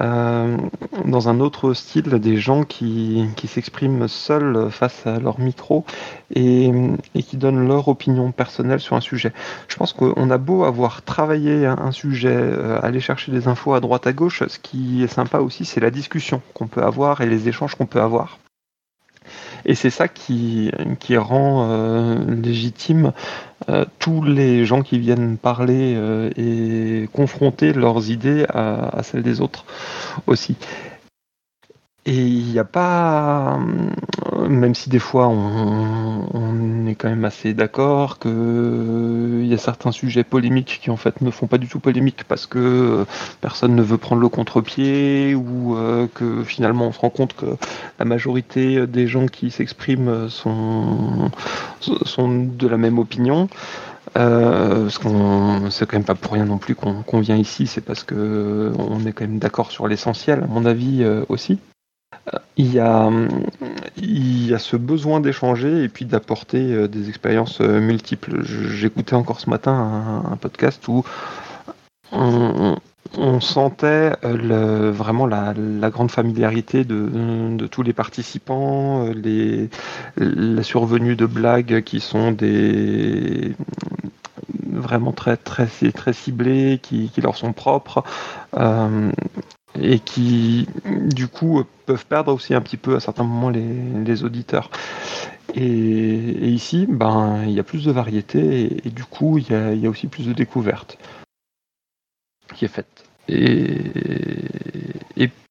euh, 0.00 0.56
dans 1.04 1.28
un 1.28 1.40
autre 1.40 1.74
style, 1.74 2.08
des 2.10 2.36
gens 2.36 2.64
qui, 2.64 3.26
s'expriment 3.46 4.08
seuls 4.08 4.70
face 4.70 5.06
à 5.06 5.18
leur 5.20 5.38
micro 5.38 5.84
et, 6.34 6.72
et, 7.14 7.22
qui 7.22 7.36
donnent 7.36 7.68
leur 7.68 7.88
opinion 7.88 8.32
personnelle 8.32 8.80
sur 8.80 8.96
un 8.96 9.00
sujet. 9.00 9.32
Je 9.68 9.76
pense 9.76 9.92
qu'on 9.92 10.30
a 10.30 10.38
beau 10.38 10.64
avoir 10.64 11.02
travaillé 11.02 11.66
un, 11.66 11.92
sujet, 11.92 12.28
euh, 12.32 12.78
aller 12.82 13.00
chercher 13.00 13.32
des 13.32 13.48
infos 13.48 13.74
à 13.74 13.80
droite 13.80 14.06
à 14.06 14.12
gauche, 14.12 14.42
ce 14.46 14.58
qui 14.58 15.02
est 15.02 15.08
sympa 15.08 15.38
aussi, 15.38 15.64
c'est 15.64 15.80
la 15.80 15.90
discussion 15.90 16.42
qu'on 16.54 16.66
peut 16.66 16.82
avoir 16.82 17.20
et 17.20 17.26
les 17.26 17.48
échanges 17.48 17.74
qu'on 17.74 17.86
peut 17.86 18.00
avoir. 18.00 18.38
Et 19.66 19.74
c'est 19.74 19.90
ça 19.90 20.06
qui, 20.06 20.70
rend 21.16 21.68
euh, 21.68 22.18
légitime 22.40 23.12
euh, 23.68 23.84
tous 23.98 24.22
les 24.22 24.64
gens 24.64 24.82
qui 24.82 24.98
viennent 25.00 25.36
parler 25.36 25.94
euh, 25.96 26.30
et 26.36 27.08
confronter 27.12 27.72
leurs 27.72 28.08
idées 28.10 28.46
à, 28.48 29.02
celles 29.02 29.24
des 29.24 29.40
autres 29.40 29.64
aussi. 30.28 30.56
Et 32.08 32.14
il 32.14 32.52
n'y 32.52 32.58
a 32.60 32.64
pas, 32.64 33.58
même 34.48 34.76
si 34.76 34.88
des 34.88 35.00
fois 35.00 35.26
on, 35.26 36.86
est 36.86 36.94
quand 36.94 37.08
même 37.08 37.24
assez 37.24 37.52
d'accord 37.52 38.20
qu'il 38.20 39.44
y 39.44 39.52
a 39.52 39.58
certains 39.58 39.90
sujets 39.90 40.22
polémiques 40.22 40.78
qui 40.80 40.90
en 40.90 40.96
fait 40.96 41.20
ne 41.20 41.32
font 41.32 41.48
pas 41.48 41.58
du 41.58 41.66
tout 41.66 41.80
polémique 41.80 42.22
parce 42.28 42.46
que 42.46 43.04
personne 43.40 43.74
ne 43.74 43.82
veut 43.82 43.98
prendre 43.98 44.22
le 44.22 44.28
contre-pied 44.28 45.34
ou 45.34 45.76
euh, 45.76 46.06
que 46.14 46.44
finalement 46.44 46.86
on 46.86 46.92
se 46.92 47.00
rend 47.00 47.10
compte 47.10 47.34
que 47.34 47.46
la 47.98 48.04
majorité 48.04 48.86
des 48.86 49.08
gens 49.08 49.26
qui 49.26 49.50
s'expriment 49.50 50.28
sont, 50.28 51.32
sont 51.80 52.28
de 52.28 52.68
la 52.68 52.76
même 52.76 53.00
opinion. 53.00 53.48
Euh, 54.16 54.84
parce 54.84 54.98
qu'on 54.98 55.70
c'est 55.70 55.86
quand 55.86 55.96
même 55.96 56.04
pas 56.04 56.14
pour 56.14 56.34
rien 56.34 56.44
non 56.44 56.58
plus 56.58 56.76
qu'on 56.76 57.20
vient 57.20 57.36
ici, 57.36 57.66
c'est 57.66 57.80
parce 57.80 58.04
que 58.04 58.72
on 58.78 59.04
est 59.04 59.12
quand 59.12 59.24
même 59.24 59.40
d'accord 59.40 59.72
sur 59.72 59.88
l'essentiel, 59.88 60.44
à 60.44 60.46
mon 60.46 60.64
avis 60.64 61.02
euh, 61.02 61.24
aussi 61.28 61.58
il 62.56 62.72
y, 62.72 62.80
a, 62.80 63.10
il 63.96 64.46
y 64.46 64.54
a 64.54 64.58
ce 64.58 64.76
besoin 64.76 65.20
d'échanger 65.20 65.84
et 65.84 65.88
puis 65.88 66.04
d'apporter 66.04 66.72
euh, 66.72 66.88
des 66.88 67.08
expériences 67.08 67.60
euh, 67.60 67.80
multiples. 67.80 68.42
J'écoutais 68.44 69.14
encore 69.14 69.40
ce 69.40 69.50
matin 69.50 70.22
un, 70.30 70.36
podcast 70.36 70.86
où 70.88 71.04
on, 72.12 72.76
sentait 73.40 74.12
euh, 74.24 74.90
vraiment 74.90 75.26
la, 75.26 75.54
grande 75.90 76.10
familiarité 76.10 76.84
de, 76.84 77.66
tous 77.66 77.82
les 77.82 77.92
participants, 77.92 79.08
la 80.16 80.62
survenue 80.62 81.16
de 81.16 81.26
blagues 81.26 81.82
qui 81.82 82.00
sont 82.00 82.32
des 82.32 83.54
vraiment 84.72 85.12
très 85.12 85.36
très 85.36 85.66
très 85.92 86.12
ciblées, 86.12 86.80
qui, 86.82 87.10
leur 87.22 87.36
sont 87.36 87.52
propres 87.52 88.02
et 89.80 89.98
qui 89.98 90.68
du 90.84 91.28
coup 91.28 91.64
peuvent 91.86 92.06
perdre 92.06 92.32
aussi 92.32 92.54
un 92.54 92.60
petit 92.60 92.76
peu 92.76 92.96
à 92.96 93.00
certains 93.00 93.24
moments 93.24 93.50
les, 93.50 94.24
auditeurs. 94.24 94.70
Et, 95.54 96.48
ici, 96.48 96.86
ben, 96.88 97.44
il 97.46 97.52
y 97.52 97.60
a 97.60 97.62
plus 97.62 97.84
de 97.84 97.92
variété 97.92 98.86
et, 98.86 98.90
du 98.90 99.04
coup, 99.04 99.38
il 99.38 99.48
y, 99.48 99.86
a, 99.86 99.90
aussi 99.90 100.06
plus 100.06 100.26
de 100.26 100.32
découvertes 100.32 100.98
qui 102.54 102.64
est 102.64 102.68
faite. 102.68 103.04
Et 103.28 104.44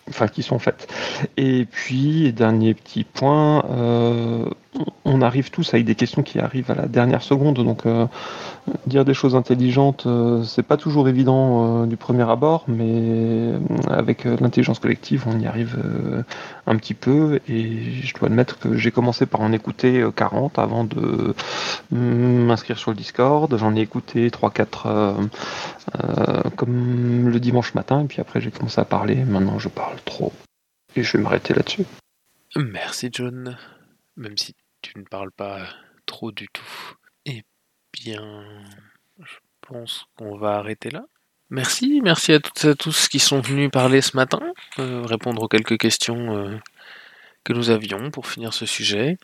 enfin 0.10 0.28
qui 0.28 0.44
sont 0.44 0.60
faites. 0.60 0.88
Et 1.38 1.66
puis, 1.66 2.32
dernier 2.34 2.74
petit 2.74 3.04
point, 3.04 3.66
euh, 3.70 4.46
on 5.06 5.22
arrive 5.22 5.52
tous 5.52 5.74
avec 5.74 5.86
des 5.86 5.96
questions 5.96 6.24
qui 6.24 6.40
arrivent 6.40 6.72
à 6.72 6.76
la 6.76 6.88
dernière 6.88 7.22
seconde, 7.22 7.56
donc 7.64 7.86
euh, 7.86 8.08
dire 8.88 9.06
des 9.06 9.14
choses 9.14 9.36
intelligentes, 9.36 10.06
euh, 10.08 10.44
c'est 10.44 10.64
pas 10.64 10.78
toujours 10.78 11.08
évident 11.08 11.86
du 11.86 11.96
premier 11.98 12.30
abord, 12.30 12.66
mais 12.68 13.54
avec 13.88 14.26
l'intelligence 14.26 14.80
collective, 14.80 15.26
on 15.28 15.40
y 15.40 15.48
arrive 15.48 15.78
un 16.68 16.76
petit 16.76 16.94
peu, 16.94 17.40
et 17.48 18.02
je 18.02 18.14
dois 18.16 18.28
admettre 18.28 18.60
que 18.60 18.76
j'ai 18.76 18.92
commencé 18.92 19.26
par 19.26 19.42
en 19.42 19.52
écouter 19.52 20.04
40 20.16 20.60
avant 20.60 20.84
de 20.84 21.34
m'inscrire 21.92 22.78
sur 22.78 22.92
le 22.92 22.98
Discord, 22.98 23.56
j'en 23.58 23.76
ai 23.76 23.82
écouté 23.82 24.30
3-4 24.30 25.30
comme 26.56 27.30
le 27.30 27.40
dimanche 27.40 27.74
matin, 27.76 28.02
et 28.02 28.06
puis 28.06 28.22
après 28.22 28.42
j'ai 28.42 28.52
commencé 28.52 28.82
à 28.82 28.86
parler, 28.86 29.16
maintenant 29.16 29.60
je 29.60 29.70
parle 29.70 29.98
trop. 30.06 30.34
Et 30.96 31.04
je 31.04 31.18
vais 31.18 31.24
m'arrêter 31.24 31.54
là-dessus. 31.54 31.86
Merci 32.56 33.10
John, 33.12 33.58
même 34.16 34.38
si 34.38 34.56
tu 34.86 35.00
ne 35.00 35.04
parles 35.04 35.32
pas 35.32 35.68
trop 36.06 36.32
du 36.32 36.48
tout. 36.50 36.94
Eh 37.26 37.42
bien, 37.92 38.64
je 39.20 39.38
pense 39.62 40.06
qu'on 40.16 40.38
va 40.38 40.58
arrêter 40.58 40.92
là. 40.92 41.06
Merci, 41.50 42.02
merci 42.04 42.34
à 42.34 42.40
toutes 42.40 42.64
et 42.66 42.70
à 42.70 42.76
tous 42.76 43.08
qui 43.08 43.18
sont 43.20 43.42
venus 43.42 43.72
parler 43.72 44.02
ce 44.02 44.16
matin, 44.16 44.42
euh, 44.78 45.02
répondre 45.04 45.42
aux 45.42 45.48
quelques 45.48 45.80
questions 45.80 46.38
euh, 46.38 46.58
que 47.44 47.54
nous 47.54 47.72
avions 47.72 48.12
pour 48.12 48.28
finir 48.28 48.54
ce 48.54 48.68
sujet. 48.68 49.18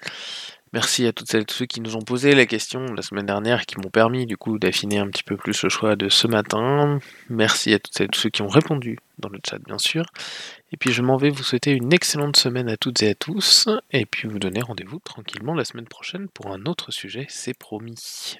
Merci 0.73 1.05
à 1.05 1.11
toutes 1.11 1.29
celles 1.29 1.41
et 1.41 1.45
tous 1.45 1.55
ceux 1.55 1.65
qui 1.65 1.81
nous 1.81 1.97
ont 1.97 2.01
posé 2.01 2.33
la 2.33 2.45
question 2.45 2.85
la 2.93 3.01
semaine 3.01 3.25
dernière 3.25 3.65
qui 3.65 3.77
m'ont 3.77 3.89
permis 3.89 4.25
du 4.25 4.37
coup 4.37 4.57
d'affiner 4.57 4.99
un 4.99 5.07
petit 5.07 5.23
peu 5.23 5.35
plus 5.35 5.63
le 5.63 5.69
choix 5.69 5.97
de 5.97 6.07
ce 6.07 6.27
matin. 6.27 6.99
Merci 7.29 7.73
à 7.73 7.79
toutes 7.79 7.93
celles 7.93 8.05
et 8.05 8.09
tous 8.09 8.21
ceux 8.21 8.29
qui 8.29 8.41
ont 8.41 8.47
répondu 8.47 8.97
dans 9.19 9.27
le 9.27 9.39
chat 9.45 9.59
bien 9.59 9.77
sûr. 9.77 10.05
Et 10.71 10.77
puis 10.77 10.93
je 10.93 11.01
m'en 11.01 11.17
vais 11.17 11.29
vous 11.29 11.43
souhaiter 11.43 11.71
une 11.71 11.91
excellente 11.91 12.37
semaine 12.37 12.69
à 12.69 12.77
toutes 12.77 13.03
et 13.03 13.09
à 13.09 13.15
tous 13.15 13.67
et 13.91 14.05
puis 14.05 14.29
vous 14.29 14.39
donner 14.39 14.61
rendez-vous 14.61 14.99
tranquillement 14.99 15.53
la 15.53 15.65
semaine 15.65 15.87
prochaine 15.87 16.29
pour 16.29 16.53
un 16.53 16.65
autre 16.65 16.91
sujet, 16.91 17.25
c'est 17.27 17.57
promis. 17.57 18.37